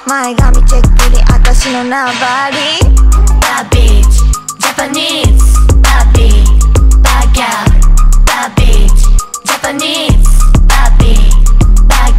[0.05, 2.57] 前髪チェックに私のナンバリ
[3.39, 7.79] バービーチジャパニーズバービーバーギャル
[8.27, 9.03] バービーチ
[9.45, 10.40] ジャパニーズ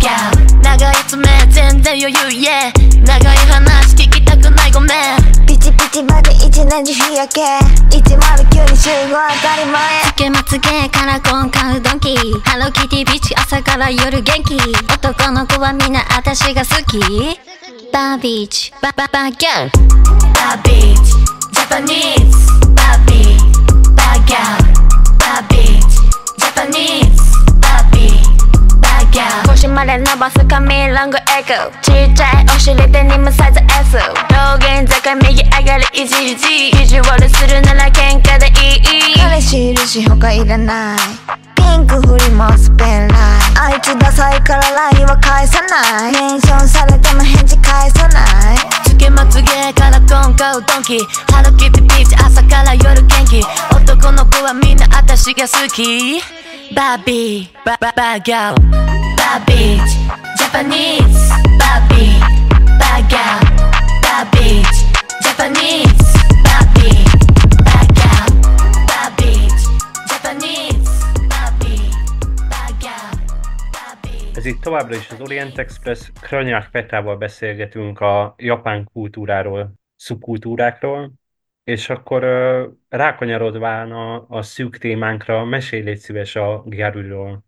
[0.02, 2.72] 長い爪全然余裕 yeah
[3.06, 5.46] 長い話聞きたくないごめん。
[5.46, 7.42] ピチピチまで一年中日焼け。
[7.90, 10.02] 109に集合当たり前。
[10.06, 14.56] つけまつげからコンカウドンキハローキティビーチ朝から夜元気。
[14.92, 16.98] 男の子はみんな私が好き。
[17.92, 19.70] バービーチバババギャル
[20.32, 22.36] バービーチジャパニーズ
[22.74, 24.72] バービーバーギャル
[25.18, 25.96] バービーチ
[26.38, 27.21] ジャパニーズ
[29.20, 39.20] 腰まで伸ばす髪ロングエコちっちゃいお尻デニムサイズ S 道玄坂右上がりいじじビジュアルするなら喧嘩でいい。
[39.20, 40.98] 彼氏いるし他いらない。
[41.54, 43.18] ピンク振りもスペンライ
[43.60, 46.12] あいつダサいから LINE は返さない。
[46.12, 48.58] メンションされても返事返さない。
[48.84, 50.98] つけまつげからコンカウドンキ
[51.30, 53.42] ハロキティビーチ朝から夜元気。
[53.74, 56.41] 男の子はみんな私が好き
[56.74, 58.54] Barbie, ba ba bad girl.
[59.16, 59.44] Bad
[60.40, 61.28] Japanese.
[61.60, 62.16] Barbie,
[62.80, 63.40] bad girl.
[64.00, 64.32] Bad
[65.20, 66.00] Japanese.
[66.42, 67.04] Barbie,
[74.34, 76.10] Ez itt továbbra is az Orient Express.
[76.20, 81.12] Kranyák Petával beszélgetünk a japán kultúráról, szubkultúrákról,
[81.72, 87.44] és akkor uh, rákanyarodván a, a szűk témánkra, mesélj légy szíves a Gyarúról.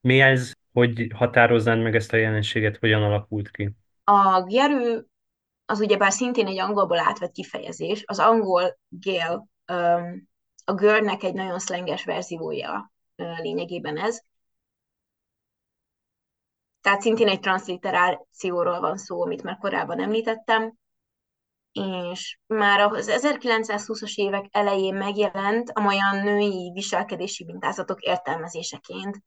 [0.00, 3.70] Mi ez, hogy határoznád meg ezt a jelenséget, hogyan alakult ki?
[4.04, 4.98] A gyerű
[5.66, 8.02] az ugyebár szintén egy angolból átvett kifejezés.
[8.06, 9.48] Az angol gél
[10.64, 14.22] a görnek egy nagyon szlenges verziója lényegében ez.
[16.80, 20.74] Tehát szintén egy transliterációról van szó, amit már korábban említettem,
[21.74, 29.22] és már az 1920-as évek elején megjelent a olyan női viselkedési mintázatok értelmezéseként,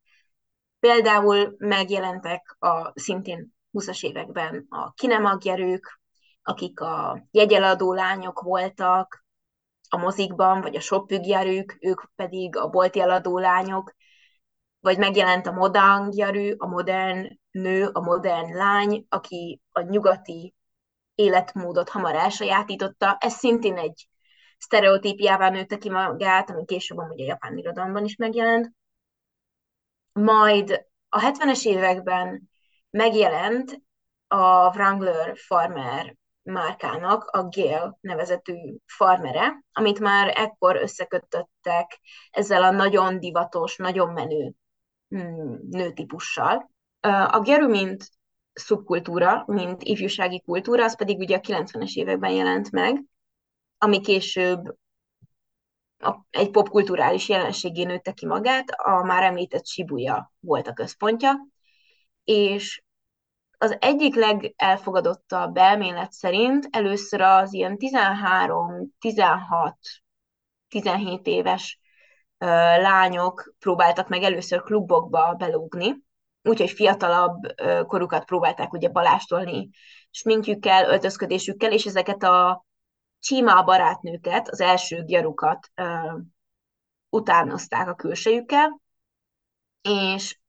[0.80, 6.02] Például megjelentek a szintén 20-as években a kinemagjerők,
[6.42, 9.26] akik a jegyeladó lányok voltak
[9.90, 13.94] a mozikban, vagy a shoppügyjerők, ők pedig a bolti eladó lányok,
[14.80, 20.56] vagy megjelent a modern gyerű, a modern nő, a modern lány, aki a nyugati
[21.18, 23.18] életmódot hamar elsajátította.
[23.20, 24.08] Ez szintén egy
[24.58, 28.72] sztereotípiává nőtte ki magát, ami később amúgy a japán irodalomban is megjelent.
[30.12, 32.50] Majd a 70-es években
[32.90, 33.82] megjelent
[34.28, 42.00] a Wrangler Farmer márkának a Gale nevezetű farmere, amit már ekkor összekötöttek
[42.32, 44.54] ezzel a nagyon divatos, nagyon menő
[45.08, 46.72] hmm, nőtípussal.
[47.28, 48.10] A Geru, mint
[48.58, 53.04] szubkultúra, mint ifjúsági kultúra, az pedig ugye a 90-es években jelent meg,
[53.78, 54.76] ami később
[56.30, 61.48] egy popkulturális jelenségé nőtte ki magát, a már említett Shibuya volt a központja,
[62.24, 62.82] és
[63.58, 69.78] az egyik legelfogadottabb elmélet szerint először az ilyen 13, 16,
[70.68, 71.80] 17 éves
[72.78, 76.06] lányok próbáltak meg először klubokba belógni,
[76.48, 77.42] úgyhogy fiatalabb
[77.88, 79.70] korukat próbálták ugye balástolni
[80.10, 82.66] sminkjükkel, öltözködésükkel, és ezeket a
[83.20, 85.72] csíma barátnőket, az első gyarukat
[87.10, 88.82] utánozták a külsejükkel,
[89.82, 90.40] és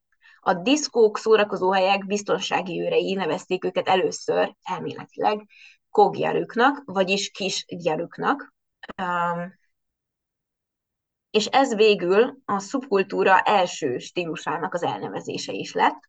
[0.40, 5.46] a diszkók, szórakozóhelyek biztonsági őrei nevezték őket először elméletileg
[5.90, 8.54] koggyarüknak, vagyis kis gyaruknak.
[11.30, 16.08] És ez végül a szubkultúra első stílusának az elnevezése is lett,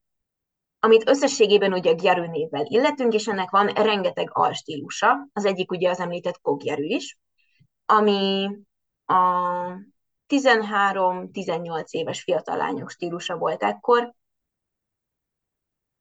[0.79, 5.27] amit összességében ugye Gyaru névvel illetünk, és ennek van rengeteg alstílusa.
[5.33, 7.17] Az egyik ugye az említett Kogyaru is,
[7.85, 8.49] ami
[9.05, 9.13] a
[10.27, 14.13] 13-18 éves fiatal lányok stílusa volt ekkor,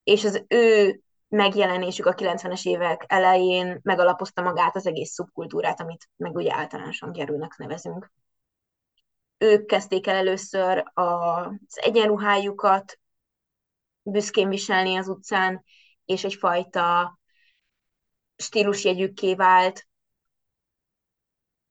[0.03, 6.35] és az ő megjelenésük a 90-es évek elején megalapozta magát az egész szubkultúrát, amit meg
[6.35, 8.11] ugye általánosan Gerőnek nevezünk.
[9.41, 12.99] Ők kezdték el először az egyenruhájukat
[14.01, 15.63] büszkén viselni az utcán,
[16.05, 17.19] és egyfajta
[18.35, 19.87] stílusjegyükké vált,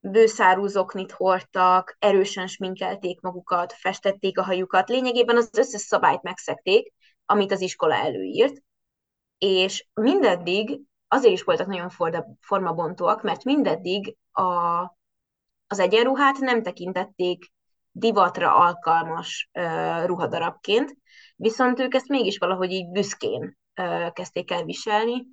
[0.01, 6.93] bőszárú zoknit hordtak, erősen sminkelték magukat, festették a hajukat, lényegében az összes szabályt megszekték,
[7.27, 8.63] amit az iskola előírt,
[9.39, 11.91] és mindeddig azért is voltak nagyon
[12.41, 14.43] formabontóak, mert mindeddig a,
[15.67, 17.53] az egyenruhát nem tekintették
[17.91, 20.97] divatra alkalmas uh, ruhadarabként,
[21.37, 23.57] viszont ők ezt mégis valahogy így büszkén
[24.13, 25.27] kezdték el viselni.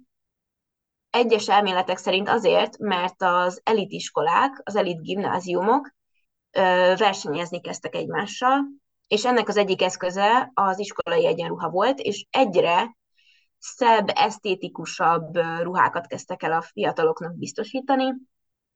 [1.09, 5.93] Egyes elméletek szerint azért, mert az elitiskolák, az elit gimnáziumok
[6.97, 8.65] versenyezni kezdtek egymással,
[9.07, 12.97] és ennek az egyik eszköze az iskolai egyenruha volt, és egyre
[13.57, 18.13] szebb, esztétikusabb ruhákat kezdtek el a fiataloknak biztosítani,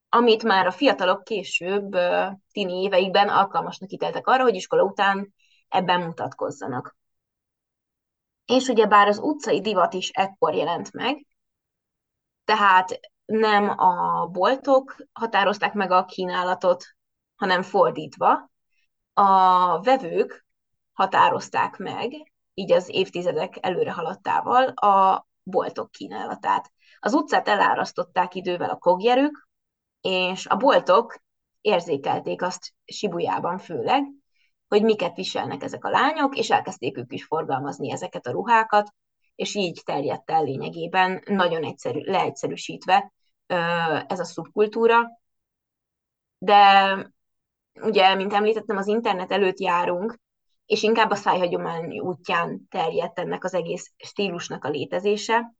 [0.10, 1.98] amit már a fiatalok később,
[2.52, 5.34] tini éveikben alkalmasnak ítéltek arra, hogy iskola után
[5.67, 6.98] ebben mutatkozzanak.
[8.45, 11.28] És ugye bár az utcai divat is ekkor jelent meg,
[12.45, 16.86] tehát nem a boltok határozták meg a kínálatot,
[17.36, 18.50] hanem fordítva,
[19.13, 20.45] a vevők
[20.93, 26.72] határozták meg, így az évtizedek előre haladtával a boltok kínálatát.
[27.00, 29.48] Az utcát elárasztották idővel a kogjerük,
[30.01, 31.17] és a boltok
[31.62, 34.03] érzékelték azt Sibujában főleg,
[34.67, 38.93] hogy miket viselnek ezek a lányok, és elkezdték ők is forgalmazni ezeket a ruhákat,
[39.35, 43.13] és így terjedt el lényegében, nagyon egyszerű, leegyszerűsítve
[44.07, 45.07] ez a szubkultúra.
[46.38, 47.13] De
[47.81, 50.19] ugye, mint említettem, az internet előtt járunk,
[50.65, 55.53] és inkább a szájhagyomány útján terjedt ennek az egész stílusnak a létezése.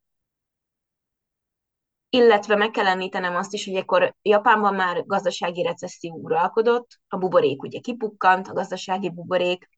[2.10, 7.62] Illetve meg kell említenem azt is, hogy akkor Japánban már gazdasági recesszió uralkodott, a buborék
[7.62, 9.68] ugye kipukkant, a gazdasági buborék,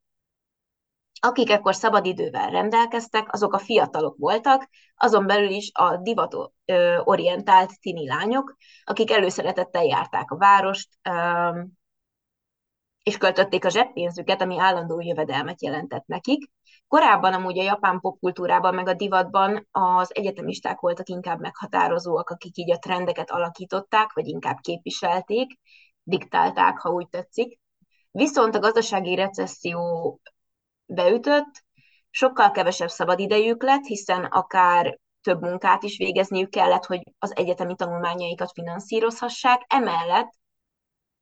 [1.21, 6.37] akik ekkor szabadidővel rendelkeztek, azok a fiatalok voltak, azon belül is a divat
[7.05, 10.88] orientált tini lányok, akik előszeretettel járták a várost,
[13.03, 16.51] és költötték a zseppénzüket, ami állandó jövedelmet jelentett nekik.
[16.88, 22.71] Korábban amúgy a japán popkultúrában, meg a divatban az egyetemisták voltak inkább meghatározóak, akik így
[22.71, 25.59] a trendeket alakították, vagy inkább képviselték,
[26.03, 27.59] diktálták, ha úgy tetszik.
[28.11, 30.21] Viszont a gazdasági recesszió
[30.87, 31.65] beütött,
[32.11, 38.53] sokkal kevesebb szabadidejük lett, hiszen akár több munkát is végezniük kellett, hogy az egyetemi tanulmányaikat
[38.53, 39.65] finanszírozhassák.
[39.67, 40.33] Emellett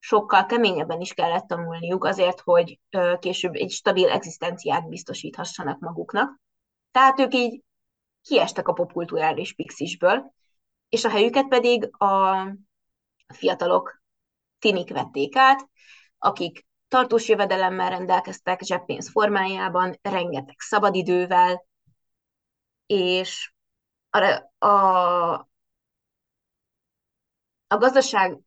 [0.01, 2.81] sokkal keményebben is kellett tanulniuk azért, hogy
[3.19, 6.41] később egy stabil egzisztenciát biztosíthassanak maguknak.
[6.91, 7.63] Tehát ők így
[8.23, 10.33] kiestek a popkulturális pixisből,
[10.89, 12.47] és a helyüket pedig a
[13.35, 14.03] fiatalok
[14.59, 15.69] tinik vették át,
[16.19, 21.66] akik tartós jövedelemmel rendelkeztek zseppénz formájában, rengeteg szabadidővel,
[22.87, 23.53] és
[24.11, 25.49] a, a,
[27.66, 28.39] a gazdaság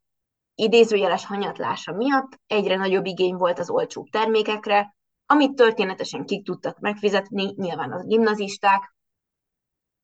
[0.54, 4.94] idézőjeles hanyatlása miatt egyre nagyobb igény volt az olcsóbb termékekre,
[5.26, 8.94] amit történetesen kik tudtak megfizetni, nyilván az gimnazisták,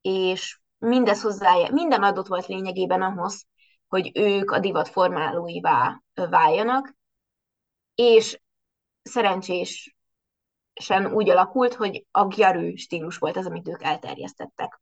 [0.01, 3.47] és mindez hozzá, minden adott volt lényegében ahhoz,
[3.89, 6.95] hogy ők a divat formálóivá váljanak,
[7.95, 8.41] és
[9.03, 9.97] szerencsés
[10.75, 14.81] sem úgy alakult, hogy a gyarű stílus volt az, amit ők elterjesztettek.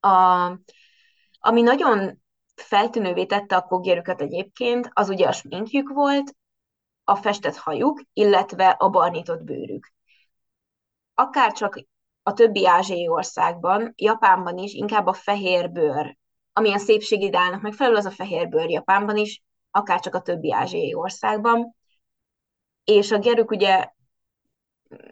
[0.00, 0.08] A,
[1.38, 2.21] ami nagyon
[2.54, 6.36] feltűnővé tette a koggyerüket egyébként, az ugye a sminkjük volt,
[7.04, 9.92] a festett hajuk, illetve a barnított bőrük.
[11.14, 11.84] Akár csak
[12.22, 16.16] a többi ázsiai országban, Japánban is inkább a fehér bőr,
[16.52, 20.94] ami a szépségideálnak megfelelő, az a fehér bőr Japánban is, akár csak a többi ázsiai
[20.94, 21.76] országban.
[22.84, 23.88] És a gerük ugye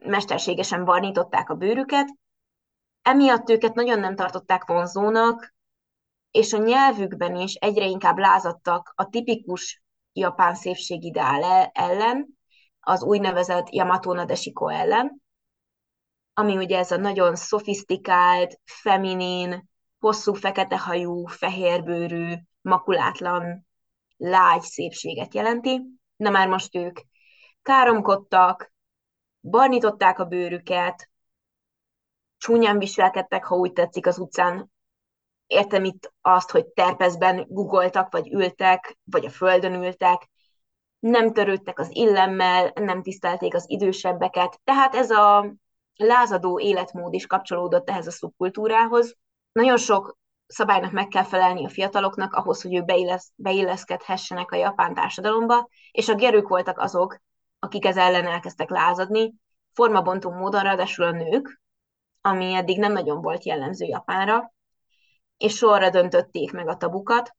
[0.03, 2.09] mesterségesen barnították a bőrüket,
[3.03, 5.55] emiatt őket nagyon nem tartották vonzónak,
[6.31, 12.39] és a nyelvükben is egyre inkább lázadtak a tipikus japán szépségideál ellen,
[12.81, 15.23] az úgynevezett Yamato Nadeshiko ellen,
[16.35, 19.69] ami ugye ez a nagyon szofisztikált, feminin,
[19.99, 23.67] hosszú fekete hajú, fehérbőrű, makulátlan,
[24.17, 25.81] lágy szépséget jelenti.
[26.17, 27.01] Na már most ők
[27.63, 28.73] káromkodtak,
[29.41, 31.11] barnították a bőrüket,
[32.37, 34.71] csúnyán viselkedtek, ha úgy tetszik az utcán.
[35.51, 40.31] Értem itt azt, hogy terpezben googoltak, vagy ültek, vagy a földön ültek,
[40.99, 45.55] nem törődtek az illemmel, nem tisztelték az idősebbeket, tehát ez a
[45.97, 49.17] lázadó életmód is kapcsolódott ehhez a szubkultúrához.
[49.53, 54.95] Nagyon sok szabálynak meg kell felelni a fiataloknak ahhoz, hogy ők beillesz, beilleszkedhessenek a japán
[54.95, 57.19] társadalomba, és a gerők voltak azok,
[57.59, 59.35] akik ez ellen elkezdtek lázadni,
[59.73, 61.61] formabontó módon ráadásul a nők,
[62.21, 64.53] ami eddig nem nagyon volt jellemző Japánra,
[65.41, 67.37] és sorra döntötték meg a tabukat.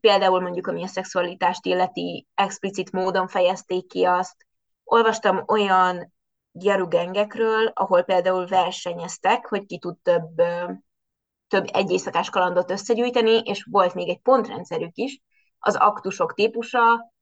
[0.00, 4.46] Például mondjuk, ami a szexualitást illeti, explicit módon fejezték ki azt.
[4.84, 6.12] Olvastam olyan
[6.52, 10.42] gyerugengekről, ahol például versenyeztek, hogy ki tud több,
[11.48, 15.20] több egy éjszakás kalandot összegyűjteni, és volt még egy pontrendszerük is,
[15.58, 17.12] az aktusok típusa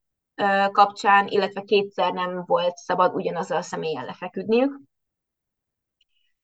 [0.73, 4.81] kapcsán, illetve kétszer nem volt szabad ugyanazzal a személyen lefeküdniük.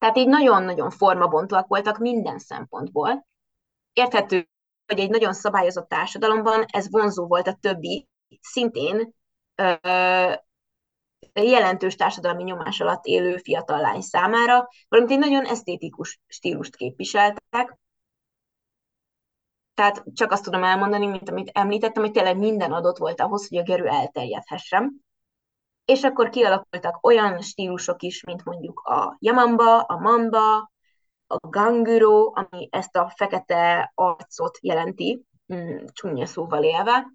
[0.03, 3.27] Tehát így nagyon-nagyon formabontóak voltak minden szempontból.
[3.93, 4.49] Érthető,
[4.87, 8.07] hogy egy nagyon szabályozott társadalomban ez vonzó volt a többi,
[8.41, 9.13] szintén
[11.33, 17.77] jelentős társadalmi nyomás alatt élő fiatal lány számára, valamint egy nagyon esztétikus stílust képviseltek.
[19.73, 23.57] Tehát csak azt tudom elmondani, mint amit említettem, hogy tényleg minden adott volt ahhoz, hogy
[23.57, 25.05] a gerű elterjedhessen.
[25.85, 30.71] És akkor kialakultak olyan stílusok is, mint mondjuk a yamamba, a mamba,
[31.27, 37.07] a ganguro, ami ezt a fekete arcot jelenti, mm, csúnya szóval élve,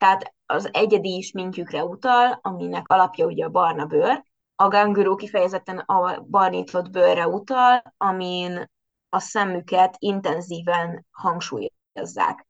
[0.00, 4.24] tehát az egyedi sminkjükre utal, aminek alapja ugye a barna bőr.
[4.56, 8.70] A ganguró kifejezetten a barnított bőrre utal, amin
[9.08, 12.46] a szemüket intenzíven hangsúlyozzák.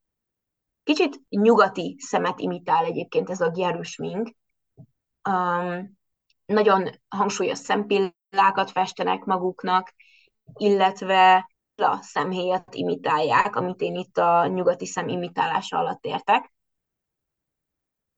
[0.82, 4.30] Kicsit nyugati szemet imitál egyébként ez a gyerűs mink.
[5.28, 5.98] Um,
[6.46, 9.94] nagyon hangsúlyos szempillákat festenek maguknak,
[10.54, 16.52] illetve a szemhéjat imitálják, amit én itt a nyugati szem imitálása alatt értek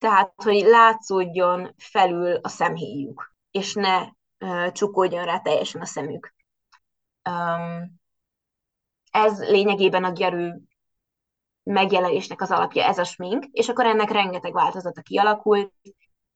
[0.02, 6.34] tehát hogy látszódjon felül a szemhéjuk, és ne uh, csukódjon rá teljesen a szemük.
[7.30, 8.00] Um,
[9.10, 10.50] ez lényegében a gyerű
[11.62, 15.72] megjelenésnek az alapja, ez a smink, és akkor ennek rengeteg változata kialakult,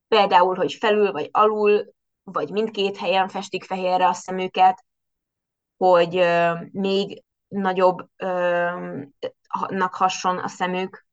[0.09, 4.85] például, hogy felül vagy alul, vagy mindkét helyen festik fehérre a szemüket,
[5.77, 6.23] hogy
[6.73, 9.03] még nagyobb uh,
[9.91, 11.07] hasson a szemük,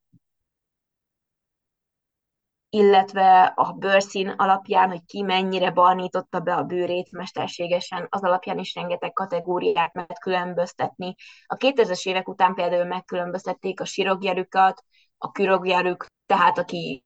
[2.69, 8.75] illetve a bőrszín alapján, hogy ki mennyire barnította be a bőrét mesterségesen, az alapján is
[8.75, 11.15] rengeteg kategóriát meg különböztetni.
[11.45, 14.83] A 2000-es évek után például megkülönböztették a sirogjerükat,
[15.17, 17.03] a kürogjerük, tehát aki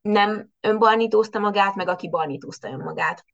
[0.00, 3.24] nem önbarnítózta magát, meg aki barnítózta önmagát.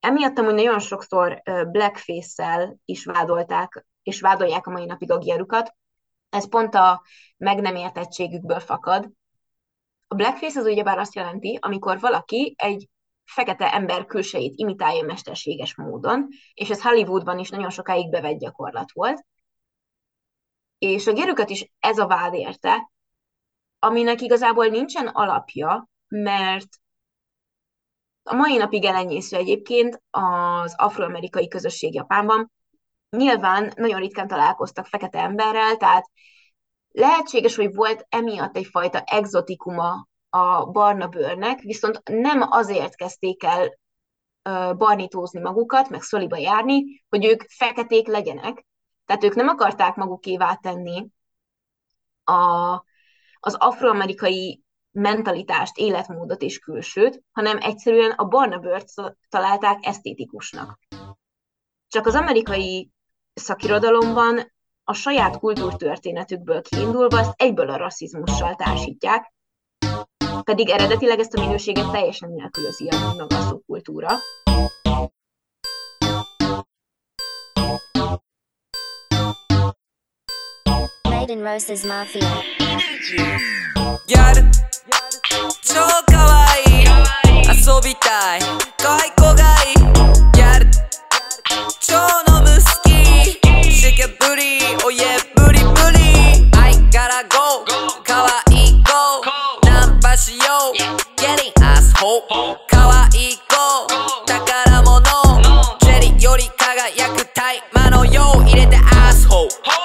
[0.00, 5.74] Emiatt amúgy nagyon sokszor blackface-szel is vádolták, és vádolják a mai napig a gyerukat.
[6.30, 7.02] Ez pont a
[7.36, 9.10] meg nem értettségükből fakad,
[10.10, 12.88] a blackface az ugyebár azt jelenti, amikor valaki egy
[13.24, 19.26] fekete ember külsejét imitálja mesterséges módon, és ez Hollywoodban is nagyon sokáig bevett gyakorlat volt.
[20.78, 22.90] És a gerüket is ez a vád érte,
[23.78, 26.68] aminek igazából nincsen alapja, mert
[28.22, 32.52] a mai napig elenyésző egyébként az afroamerikai közösség Japánban.
[33.10, 36.10] Nyilván nagyon ritkán találkoztak fekete emberrel, tehát
[36.88, 43.78] lehetséges, hogy volt emiatt egyfajta exotikuma a barna bőrnek, viszont nem azért kezdték el
[44.76, 48.66] barnitózni magukat, meg szoliba járni, hogy ők feketék legyenek.
[49.04, 51.06] Tehát ők nem akarták magukévá tenni
[52.24, 52.84] a,
[53.40, 58.88] az afroamerikai mentalitást, életmódot és külsőt, hanem egyszerűen a barna bőrt
[59.28, 60.78] találták esztétikusnak.
[61.88, 62.90] Csak az amerikai
[63.34, 64.52] szakirodalomban
[64.84, 69.32] a saját kultúrtörténetükből kiindulva ezt egyből a rasszizmussal társítják,
[70.44, 74.57] pedig eredetileg ezt a minőséget teljesen nélkülözi a maga a
[81.28, 82.24] Jaden Rose's Mafia.
[84.06, 84.50] ギャル
[85.60, 85.74] 超
[86.10, 88.40] かわいい遊びたい
[88.78, 89.74] 可愛い子がいい
[90.32, 90.70] ギャル
[91.80, 91.96] 超
[92.32, 97.66] 飲む好きシケブリおいえブリブリ I gotta go
[98.04, 98.88] 可愛い子
[99.66, 102.22] ナンパしよう Getting asshole.
[102.70, 105.02] 可愛い子宝物
[105.80, 109.77] ジェリより輝く大麻のよう入れて asshole.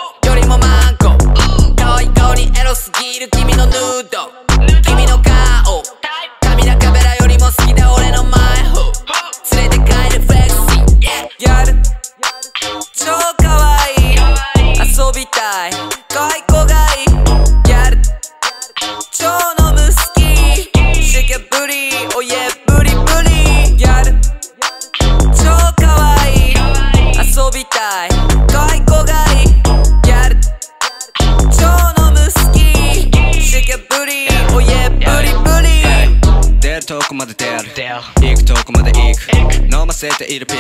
[40.12, 40.60] せているピル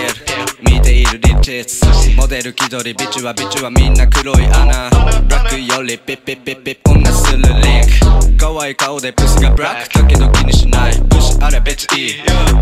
[0.71, 1.65] 見ているリッチ。
[1.65, 1.85] ツ
[2.15, 4.89] モデル気取りビチュはビチュはみんな黒い穴。
[4.89, 7.51] ラックよりピッピッピッピッ女するリン
[8.31, 8.37] ク。
[8.37, 10.93] 可愛い顔でプスがブラックだけど気にしない。
[11.09, 12.13] プシあれ別いい。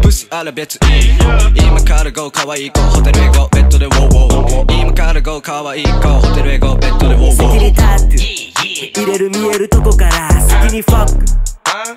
[0.02, 1.14] プシあれ別いい。
[1.56, 4.82] 今から GO 可愛い子ホテルへ GO ベッドでウォーウォー。
[4.82, 11.26] 今から GO 可愛い子ホテルへ GO ベッドでウォーウセキュォー入れる見えるとこから好きにファック。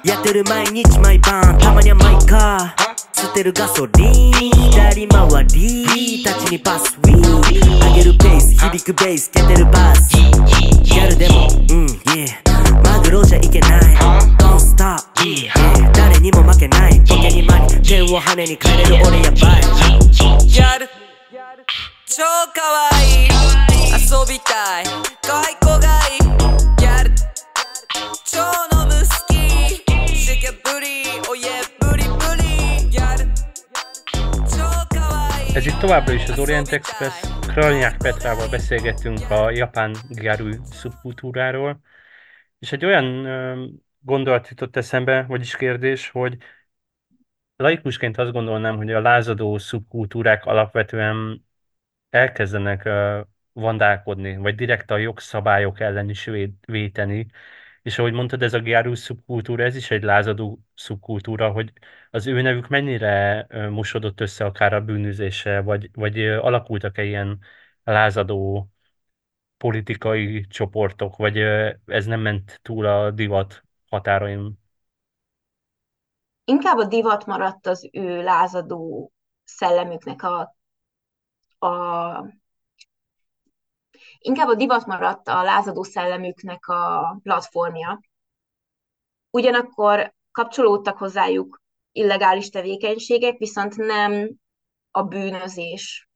[0.06, 1.56] やってる毎日毎晩。
[1.58, 12.26] たまにはマイカー捨てるガソリン左回りたちにパスウィー上げるペース響くベース蹴てるバスギャルでもうん yeah
[12.82, 13.96] マグロじゃいけない
[14.36, 19.62] Don't stop yeah 誰にも負けないボケにマニ点を羽に変えれる俺やばい
[20.46, 20.88] ギャル
[22.06, 23.28] 超かわいい
[23.92, 24.84] 遊びたい
[25.22, 26.20] 可愛い子がいい
[26.78, 27.10] ギャル
[28.24, 28.38] 超
[28.76, 31.73] 飲む好きシケブリーおいえ
[35.54, 37.20] Ez itt továbbra is az Orient Express.
[37.40, 41.80] Kralnyák Petrával beszélgettünk a japán gyárú szubkultúráról,
[42.58, 43.26] és egy olyan
[44.00, 46.36] gondolat jutott eszembe, vagyis kérdés, hogy
[47.56, 51.46] laikusként azt gondolnám, hogy a lázadó szubkultúrák alapvetően
[52.10, 52.88] elkezdenek
[53.52, 57.26] vandálkodni, vagy direkt a jogszabályok ellen is vé- véteni,
[57.84, 61.72] és ahogy mondtad, ez a gyárú szubkultúra, ez is egy lázadó szubkultúra, hogy
[62.10, 67.38] az ő nevük mennyire mosodott össze akár a bűnözéssel, vagy, vagy alakultak-e ilyen
[67.84, 68.68] lázadó
[69.56, 71.38] politikai csoportok, vagy
[71.86, 74.58] ez nem ment túl a divat határain?
[76.44, 79.12] Inkább a divat maradt az ő lázadó
[79.44, 80.56] szellemüknek a,
[81.58, 82.34] a
[84.24, 88.00] inkább a divat maradt a lázadó szellemüknek a platformja.
[89.30, 91.62] Ugyanakkor kapcsolódtak hozzájuk
[91.92, 94.30] illegális tevékenységek, viszont nem
[94.90, 96.06] a bűnözéshez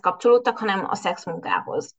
[0.00, 1.96] kapcsolódtak, hanem a szexmunkához,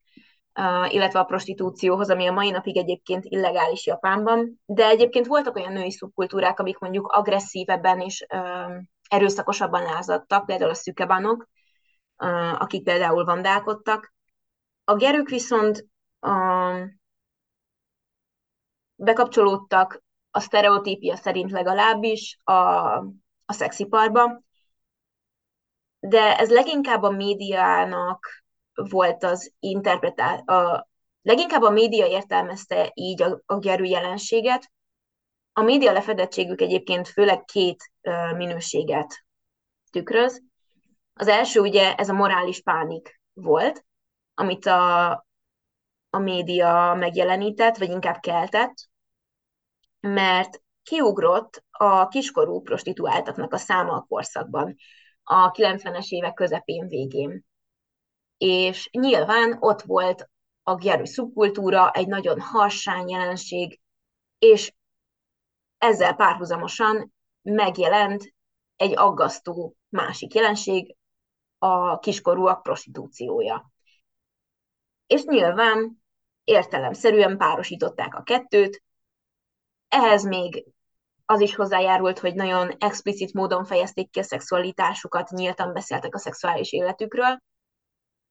[0.87, 4.61] illetve a prostitúcióhoz, ami a mai napig egyébként illegális Japánban.
[4.65, 8.25] De egyébként voltak olyan női szubkultúrák, amik mondjuk agresszívebben és
[9.09, 11.49] erőszakosabban lázadtak, például a szükebanok,
[12.57, 14.13] akik például vandálkodtak.
[14.83, 15.87] A gerők viszont
[16.19, 16.87] uh,
[18.95, 22.53] bekapcsolódtak a sztereotípia szerint legalábbis a,
[23.45, 24.41] a szexiparba,
[25.99, 28.43] de ez leginkább a médiának
[28.73, 30.87] volt az interpretál, a,
[31.21, 34.71] leginkább a média értelmezte így a, a gerű jelenséget.
[35.53, 39.25] A média lefedettségük egyébként főleg két uh, minőséget
[39.91, 40.50] tükröz.
[41.13, 43.85] Az első ugye ez a morális pánik volt,
[44.33, 45.09] amit a,
[46.09, 48.73] a média megjelenített, vagy inkább keltett,
[49.99, 54.75] mert kiugrott a kiskorú prostituáltaknak a száma a korszakban,
[55.23, 57.45] a 90-es évek közepén végén.
[58.37, 60.29] És nyilván ott volt
[60.63, 63.79] a gyerű szubkultúra, egy nagyon harsány jelenség,
[64.39, 64.73] és
[65.77, 68.33] ezzel párhuzamosan megjelent
[68.75, 70.95] egy aggasztó másik jelenség,
[71.63, 73.71] a kiskorúak prostitúciója.
[75.07, 76.03] És nyilván
[76.43, 78.83] értelemszerűen párosították a kettőt,
[79.87, 80.65] ehhez még
[81.25, 86.71] az is hozzájárult, hogy nagyon explicit módon fejezték ki a szexualitásukat, nyíltan beszéltek a szexuális
[86.71, 87.41] életükről,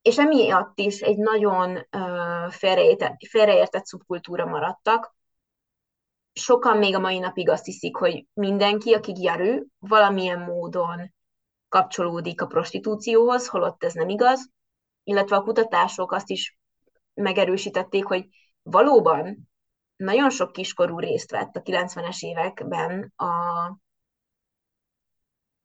[0.03, 5.15] és emiatt is egy nagyon uh, félreértett, félreértett szubkultúra maradtak.
[6.33, 11.15] Sokan még a mai napig azt hiszik, hogy mindenki, aki gyarű, valamilyen módon
[11.71, 14.51] kapcsolódik a prostitúcióhoz, holott ez nem igaz,
[15.03, 16.59] illetve a kutatások azt is
[17.15, 18.29] megerősítették, hogy
[18.63, 19.49] valóban
[19.97, 23.27] nagyon sok kiskorú részt vett a 90-es években a,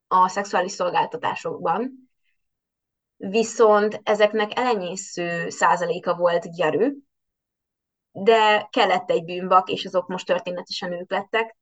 [0.07, 2.09] a szexuális szolgáltatásokban,
[3.17, 6.95] viszont ezeknek elenyésző százaléka volt gyerű,
[8.11, 11.57] de kellett egy bűnbak, és azok most történetesen ők lettek.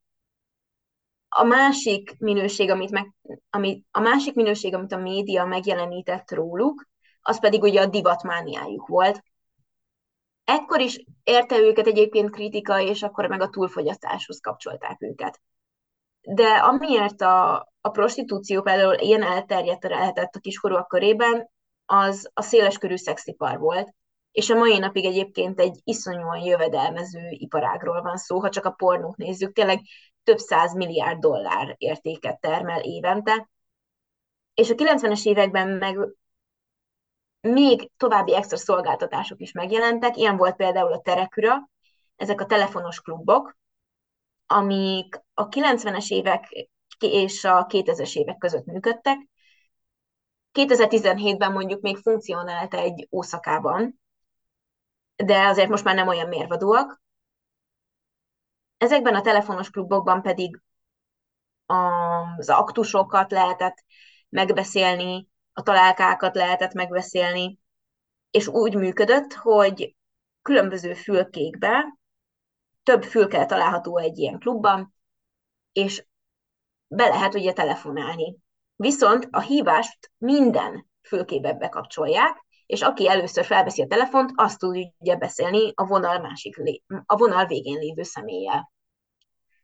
[1.35, 3.13] A másik minőség, amit, meg,
[3.49, 6.87] amit, a másik minőség, amit a média megjelenített róluk,
[7.21, 9.23] az pedig ugye a divatmániájuk volt.
[10.43, 15.41] Ekkor is érte őket egyébként kritika, és akkor meg a túlfogyasztáshoz kapcsolták őket.
[16.21, 21.49] De amiért a, a prostitúció például ilyen elterjedt lehetett a kiskorúak körében,
[21.85, 23.93] az a széleskörű szexipar volt,
[24.31, 29.17] és a mai napig egyébként egy iszonyúan jövedelmező iparágról van szó, ha csak a pornót
[29.17, 29.79] nézzük, tényleg
[30.23, 33.49] több száz milliárd dollár értéket termel évente,
[34.53, 35.97] és a 90-es években meg
[37.41, 41.69] még további extra szolgáltatások is megjelentek, ilyen volt például a Tereküra,
[42.15, 43.57] ezek a telefonos klubok,
[44.45, 46.67] amik a 90-es évek
[46.99, 49.17] és a 2000-es évek között működtek.
[50.53, 54.01] 2017-ben mondjuk még funkcionált egy Ószakában,
[55.15, 57.02] de azért most már nem olyan mérvadóak.
[58.83, 60.61] Ezekben a telefonos klubokban pedig
[61.65, 63.83] az aktusokat lehetett
[64.29, 67.59] megbeszélni, a találkákat lehetett megbeszélni,
[68.31, 69.95] és úgy működött, hogy
[70.41, 71.97] különböző fülkékbe,
[72.83, 74.93] több fülke található egy ilyen klubban,
[75.73, 76.05] és
[76.87, 78.37] be lehet ugye telefonálni.
[78.75, 85.71] Viszont a hívást minden fülkébe bekapcsolják, és aki először felveszi a telefont, azt tudja beszélni
[85.75, 86.61] a vonal, másik,
[87.05, 88.71] a vonal végén lévő személlyel.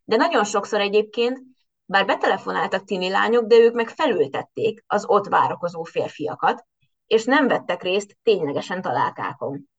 [0.03, 1.39] De nagyon sokszor egyébként
[1.86, 6.66] bár betelefonáltak tini lányok, de ők meg felültették az ott várakozó férfiakat,
[7.07, 9.70] és nem vettek részt ténylegesen találkákon.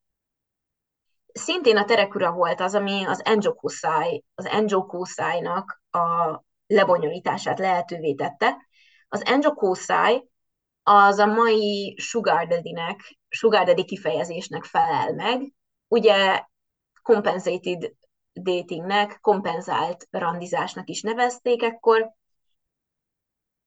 [1.32, 8.56] Szintén a terekura volt az, ami az Enjokusai, az Enjokusai-nak a lebonyolítását lehetővé tette.
[9.08, 10.30] Az Enjokusai
[10.82, 15.52] az a mai sugar daddy-nek, sugar daddy kifejezésnek felel meg.
[15.88, 16.44] Ugye
[17.02, 17.92] compensated
[18.32, 22.18] datingnek, kompenzált randizásnak is nevezték ekkor,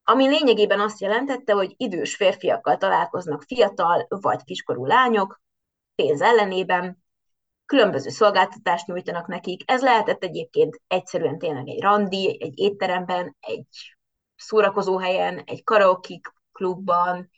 [0.04, 5.42] ami lényegében azt jelentette, hogy idős férfiakkal találkoznak fiatal vagy kiskorú lányok,
[5.96, 7.04] pénz ellenében,
[7.66, 9.72] különböző szolgáltatást nyújtanak nekik.
[9.72, 13.96] Ez lehetett egyébként egyszerűen tényleg egy randi, egy étteremben, egy
[14.36, 16.20] szórakozóhelyen, egy karaoke
[16.54, 17.32] klubban,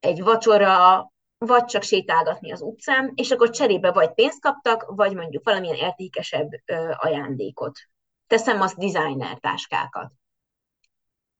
[0.00, 5.44] egy vacsora, vagy csak sétálgatni az utcán, és akkor cserébe vagy pénzt kaptak, vagy mondjuk
[5.44, 6.48] valamilyen értékesebb
[6.92, 7.78] ajándékot.
[8.26, 10.12] Teszem azt designer táskákat.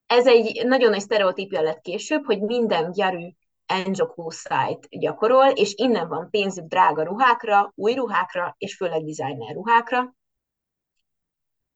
[0.06, 3.28] Ez egy nagyon nagy sztereotípia lett később, hogy minden gyarű
[3.66, 10.14] Enjokó szájt gyakorol, és innen van pénzük drága ruhákra, új ruhákra, és főleg designer ruhákra.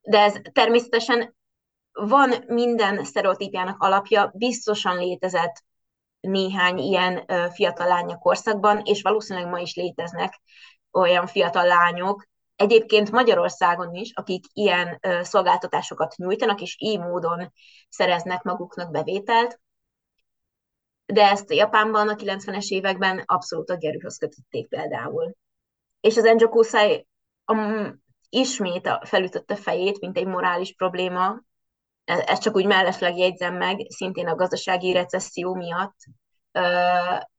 [0.01, 1.37] De ez természetesen
[1.95, 5.65] van minden sztereotípiának alapja, biztosan létezett
[6.21, 10.41] néhány ilyen fiatal lánya korszakban, és valószínűleg ma is léteznek
[10.93, 12.27] olyan fiatal lányok,
[12.57, 17.53] egyébként Magyarországon is, akik ilyen szolgáltatásokat nyújtanak, és így módon
[17.89, 19.61] szereznek maguknak bevételt,
[21.07, 25.35] de ezt Japánban a 90-es években abszolút a gerűhöz kötötték például.
[26.01, 27.07] És az Enjo Kusai
[27.47, 31.41] um, ismét felütötte fejét, mint egy morális probléma,
[32.05, 35.97] ezt csak úgy mellesleg jegyzem meg, szintén a gazdasági recesszió miatt,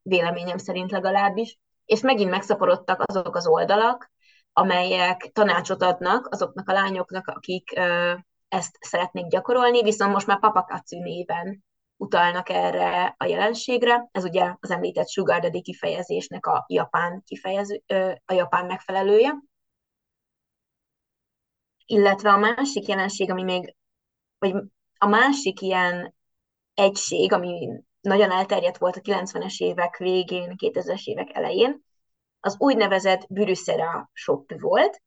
[0.02, 4.12] véleményem szerint legalábbis, és megint megszaporodtak azok az oldalak,
[4.54, 7.80] amelyek tanácsot adnak azoknak a lányoknak, akik
[8.48, 11.64] ezt szeretnék gyakorolni, viszont most már papakatszű néven
[11.98, 14.08] utalnak erre a jelenségre.
[14.12, 17.84] Ez ugye az említett sugar daddy kifejezésnek a japán, kifejező,
[18.26, 19.36] a japán megfelelője.
[21.86, 23.76] Illetve a másik jelenség, ami még
[24.52, 24.64] vagy
[24.98, 26.16] a másik ilyen
[26.74, 27.70] egység, ami
[28.02, 31.84] nagyon elterjedt volt a 90-es évek végén, 2000-es évek elején,
[32.40, 35.02] az úgynevezett Brüsszera shop volt,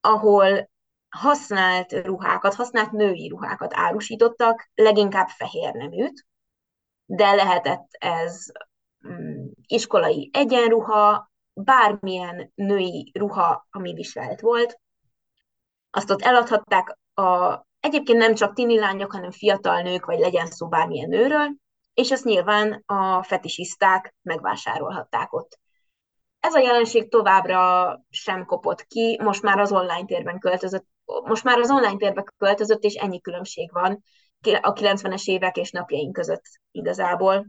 [0.00, 0.70] ahol
[1.08, 6.26] használt ruhákat, használt női ruhákat árusítottak, leginkább fehér neműt,
[7.06, 8.46] de lehetett ez
[9.08, 14.80] mm, iskolai egyenruha, bármilyen női ruha, ami viselt volt.
[15.90, 20.68] Azt ott eladhatták a Egyébként nem csak tini lányok, hanem fiatal nők, vagy legyen szó
[20.68, 21.54] bármilyen nőről,
[21.94, 25.58] és ezt nyilván a fetisiszták megvásárolhatták ott.
[26.40, 30.86] Ez a jelenség továbbra sem kopott ki, most már az online térben költözött,
[31.24, 34.02] most már az online térbe költözött, és ennyi különbség van
[34.60, 37.46] a 90-es évek és napjaink között igazából.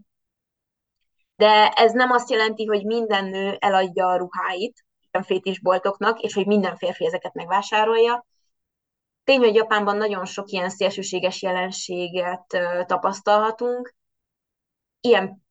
[1.35, 6.45] De ez nem azt jelenti, hogy minden nő eladja a ruháit a fétisboltoknak, és hogy
[6.45, 8.25] minden férfi ezeket megvásárolja.
[9.28, 12.45] Tény, hogy Japánban nagyon sok ilyen szélsőséges jelenséget
[12.86, 13.95] tapasztalhatunk.
[15.01, 15.45] Ilyen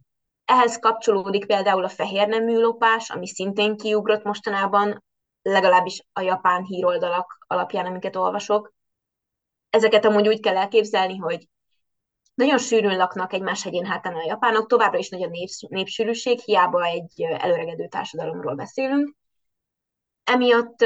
[0.45, 5.05] ehhez kapcsolódik például a fehér nemű lopás, ami szintén kiugrott mostanában,
[5.43, 8.73] legalábbis a japán híroldalak alapján, amiket olvasok.
[9.71, 11.49] Ezeket amúgy úgy kell elképzelni, hogy
[12.35, 16.85] nagyon sűrűn laknak egymás hegyén hátán a japánok, továbbra is nagy a népsz, népsűrűség, hiába
[16.85, 19.17] egy előregedő társadalomról beszélünk.
[20.25, 20.85] Emiatt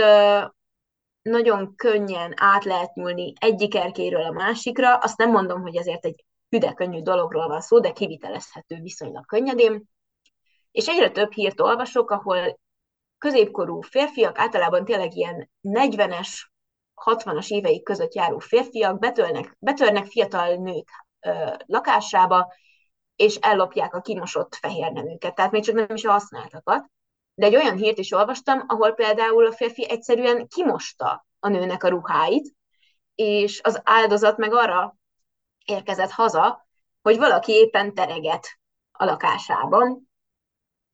[1.22, 4.96] nagyon könnyen át lehet nyúlni egyik erkéről a másikra.
[4.96, 9.88] Azt nem mondom, hogy ezért egy hüde könnyű dologról van szó, de kivitelezhető viszonylag könnyedén.
[10.70, 12.58] És egyre több hírt olvasok, ahol
[13.18, 16.28] középkorú férfiak, általában tényleg ilyen 40-es,
[17.04, 20.88] 60-as éveik között járó férfiak betörnek, betörnek fiatal nők
[21.20, 22.52] ö, lakásába,
[23.16, 26.90] és ellopják a kimosott fehér neműket, tehát még csak nem is a használtakat.
[27.41, 31.88] De egy olyan hírt is olvastam, ahol például a férfi egyszerűen kimosta a nőnek a
[31.88, 32.55] ruháit,
[33.14, 34.97] és az áldozat meg arra
[35.64, 36.66] érkezett haza,
[37.03, 38.59] hogy valaki éppen tereget
[38.93, 40.11] a lakásában,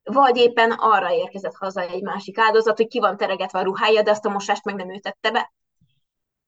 [0.03, 4.11] vagy éppen arra érkezett haza egy másik áldozat, hogy ki van teregetve a ruhája, de
[4.11, 5.53] azt a mosást meg nem ültette be.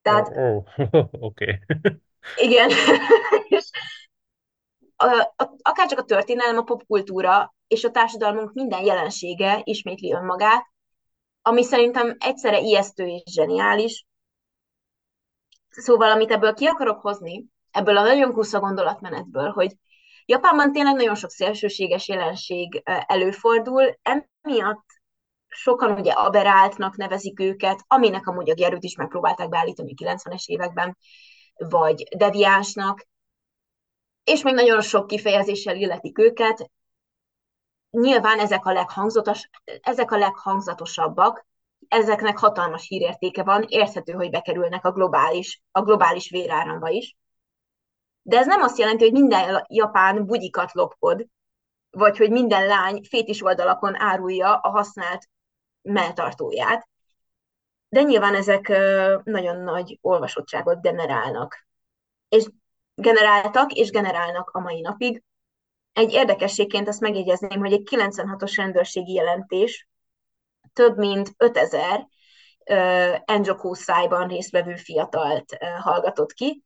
[0.03, 0.29] Tehát...
[0.29, 1.09] Oh, oh.
[1.11, 1.61] Oké.
[1.71, 1.93] Okay.
[2.37, 2.71] igen.
[4.99, 5.29] és
[5.63, 10.67] akár csak a történelem, a popkultúra és a társadalmunk minden jelensége ismétli önmagát,
[11.43, 14.07] ami szerintem egyszerre ijesztő és zseniális.
[15.69, 19.77] Szóval, amit ebből ki akarok hozni, ebből a nagyon kusza gondolatmenetből, hogy
[20.27, 24.85] Japánban tényleg nagyon sok szélsőséges jelenség előfordul, emiatt
[25.49, 30.97] sokan ugye aberáltnak nevezik őket, aminek amúgy a Gerőt is megpróbálták beállítani a 90-es években,
[31.57, 33.07] vagy deviánsnak,
[34.29, 36.71] és még nagyon sok kifejezéssel illetik őket.
[37.91, 41.47] Nyilván ezek a, leghangzatos, ezek a leghangzatosabbak,
[41.89, 47.17] ezeknek hatalmas hírértéke van, érthető, hogy bekerülnek a globális, a globális véráramba is.
[48.23, 51.27] De ez nem azt jelenti, hogy minden japán bugyikat lopkod,
[51.91, 55.29] vagy hogy minden lány fétis oldalakon árulja a használt
[55.83, 56.89] melltartóját.
[57.89, 58.69] De nyilván ezek
[59.25, 61.67] nagyon nagy olvasottságot generálnak.
[62.29, 62.49] És
[62.99, 65.23] generáltak és generálnak a mai napig.
[65.93, 69.89] Egy érdekességként azt megjegyezném, hogy egy 96-os rendőrségi jelentés
[70.73, 76.63] több mint 5000 uh, Enjokó szájban résztvevő fiatalt hallgatott ki,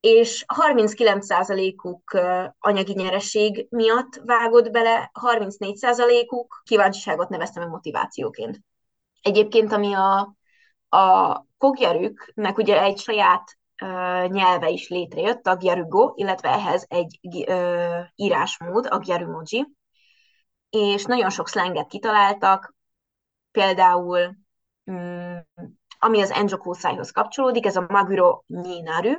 [0.00, 2.18] és 39%-uk
[2.58, 8.60] anyagi nyereség miatt vágott bele, 34%-uk kíváncsiságot neveztem a motivációként.
[9.22, 10.36] Egyébként, ami a,
[10.88, 13.57] a kogjerüknek ugye egy saját
[14.26, 17.20] nyelve is létrejött, a gyarugo, illetve ehhez egy
[18.14, 19.66] írásmód, a gyarumoji,
[20.70, 22.74] és nagyon sok szlenget kitaláltak,
[23.50, 24.36] például
[24.84, 25.46] um,
[25.98, 29.12] ami az Enjokó szájhoz kapcsolódik, ez a Maguro Nyinaru,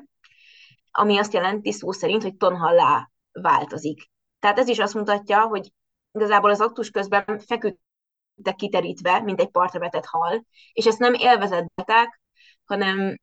[0.92, 4.10] ami azt jelenti szó szerint, hogy tonhallá változik.
[4.40, 5.74] Tehát ez is azt mutatja, hogy
[6.12, 12.22] igazából az aktus közben feküdtek kiterítve, mint egy partra vetett hal, és ezt nem élvezettek,
[12.66, 13.20] hanem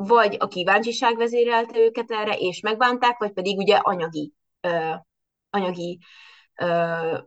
[0.00, 4.94] vagy a kíváncsiság vezérelte őket erre, és megbánták, vagy pedig ugye anyagi, ö,
[5.50, 5.98] anyagi
[6.54, 7.18] ö,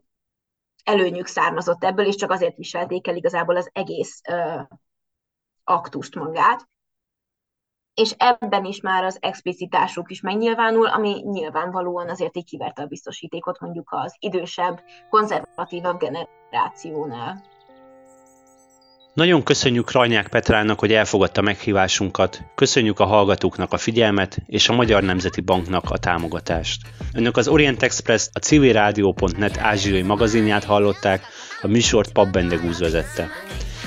[0.83, 4.61] előnyük származott ebből, és csak azért viselték el igazából az egész ö,
[5.63, 6.69] aktust magát
[7.93, 13.59] és ebben is már az explicitásuk is megnyilvánul, ami nyilvánvalóan azért így kiverte a biztosítékot
[13.59, 17.43] mondjuk az idősebb, konzervatívabb generációnál.
[19.13, 25.03] Nagyon köszönjük Rajnyák Petrának, hogy elfogadta meghívásunkat, köszönjük a hallgatóknak a figyelmet és a Magyar
[25.03, 26.81] Nemzeti Banknak a támogatást.
[27.13, 31.25] Önök az Orient Express, a civilrádió.net ázsiai magazinját hallották,
[31.61, 33.29] a műsort Pap Bendegúz vezette.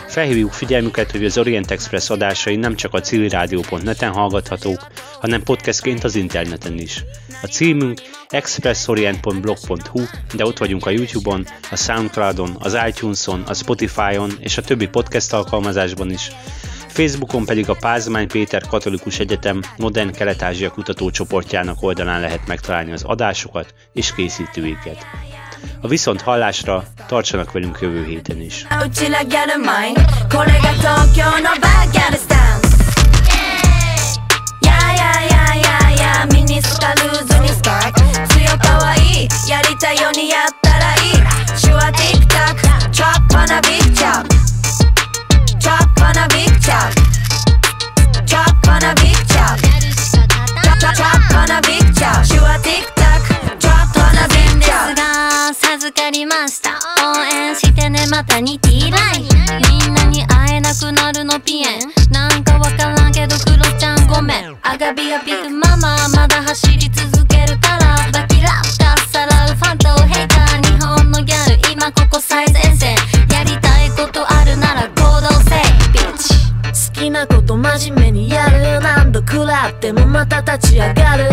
[0.06, 4.86] Felhívjuk figyelmüket, hogy az Orient Express adásai nem csak a civilrádió.net-en hallgathatók,
[5.20, 7.04] hanem podcastként az interneten is.
[7.44, 10.02] A címünk expressorient.blog.hu,
[10.34, 15.32] de ott vagyunk a YouTube-on, a Soundcloud-on, az iTunes-on, a Spotify-on és a többi podcast
[15.32, 16.30] alkalmazásban is.
[16.88, 23.74] Facebookon pedig a Pázmány Péter Katolikus Egyetem Modern Kelet-Ázsia kutatócsoportjának oldalán lehet megtalálni az adásokat
[23.92, 25.06] és készítőiket.
[25.80, 28.66] A viszont hallásra tartsanak velünk jövő héten is.
[36.26, 37.92] ミニスカルーズにスカー
[38.28, 39.28] 強かわいい。
[39.48, 41.12] やりたいようにやったらいい。
[41.60, 44.34] 手話 TikTok チョッパなビッチョップ
[45.58, 47.00] チョッパなビッチャップ
[48.26, 49.62] チョッパなビッチャップ
[50.80, 53.58] チョッパなビッチャップ手話ィックタック。
[53.58, 55.02] チョッパなビッチャップが
[55.54, 56.70] 授かりました
[57.02, 58.90] 応援してねまたにー。
[58.90, 59.24] ライン
[59.84, 72.96] みんなに会えなくなるのピエンなんかゃんごめんアガビアビッグママまだ走り続けるからバキラッカッサラウファントヘイター日本のギャル今ここ最前線。
[73.32, 76.34] やりたいことあるなら行動せいビッチ
[76.94, 81.28] 好きなこと真面目にやる何度食らってもまた立ち上がる。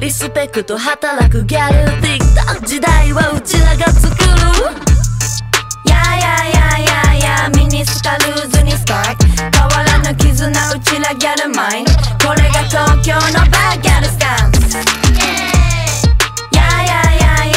[0.00, 4.83] リスペクト働くギャル TikTok 時代はうちらが作る。
[7.50, 9.16] ミニスカルーズにスパイ。
[9.16, 11.84] ク変わらぬ絆うちらギャルマイン。
[12.24, 14.76] これが東京のバーギャルスタンス。
[16.52, 17.56] やややや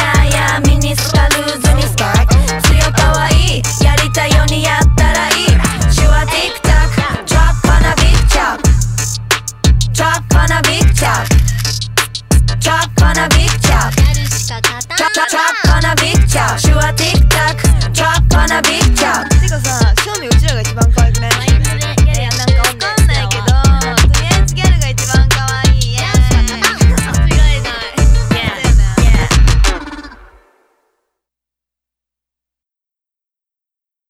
[0.54, 2.26] やミニスカルーズにスパイ。
[2.26, 2.34] ク
[2.68, 3.62] 強かわいい。
[3.84, 5.46] やりたいようにやったらいい。
[5.94, 8.60] 手話 TikTok ドロップ on a big chop
[9.96, 10.84] ドロップ on a big
[12.60, 13.92] Chop on a big chop
[14.96, 17.56] Chop chop chop on a big chop 手話 TikTok
[17.92, 21.47] Chop on a big chop てかさ、正味うちらが一番可愛くない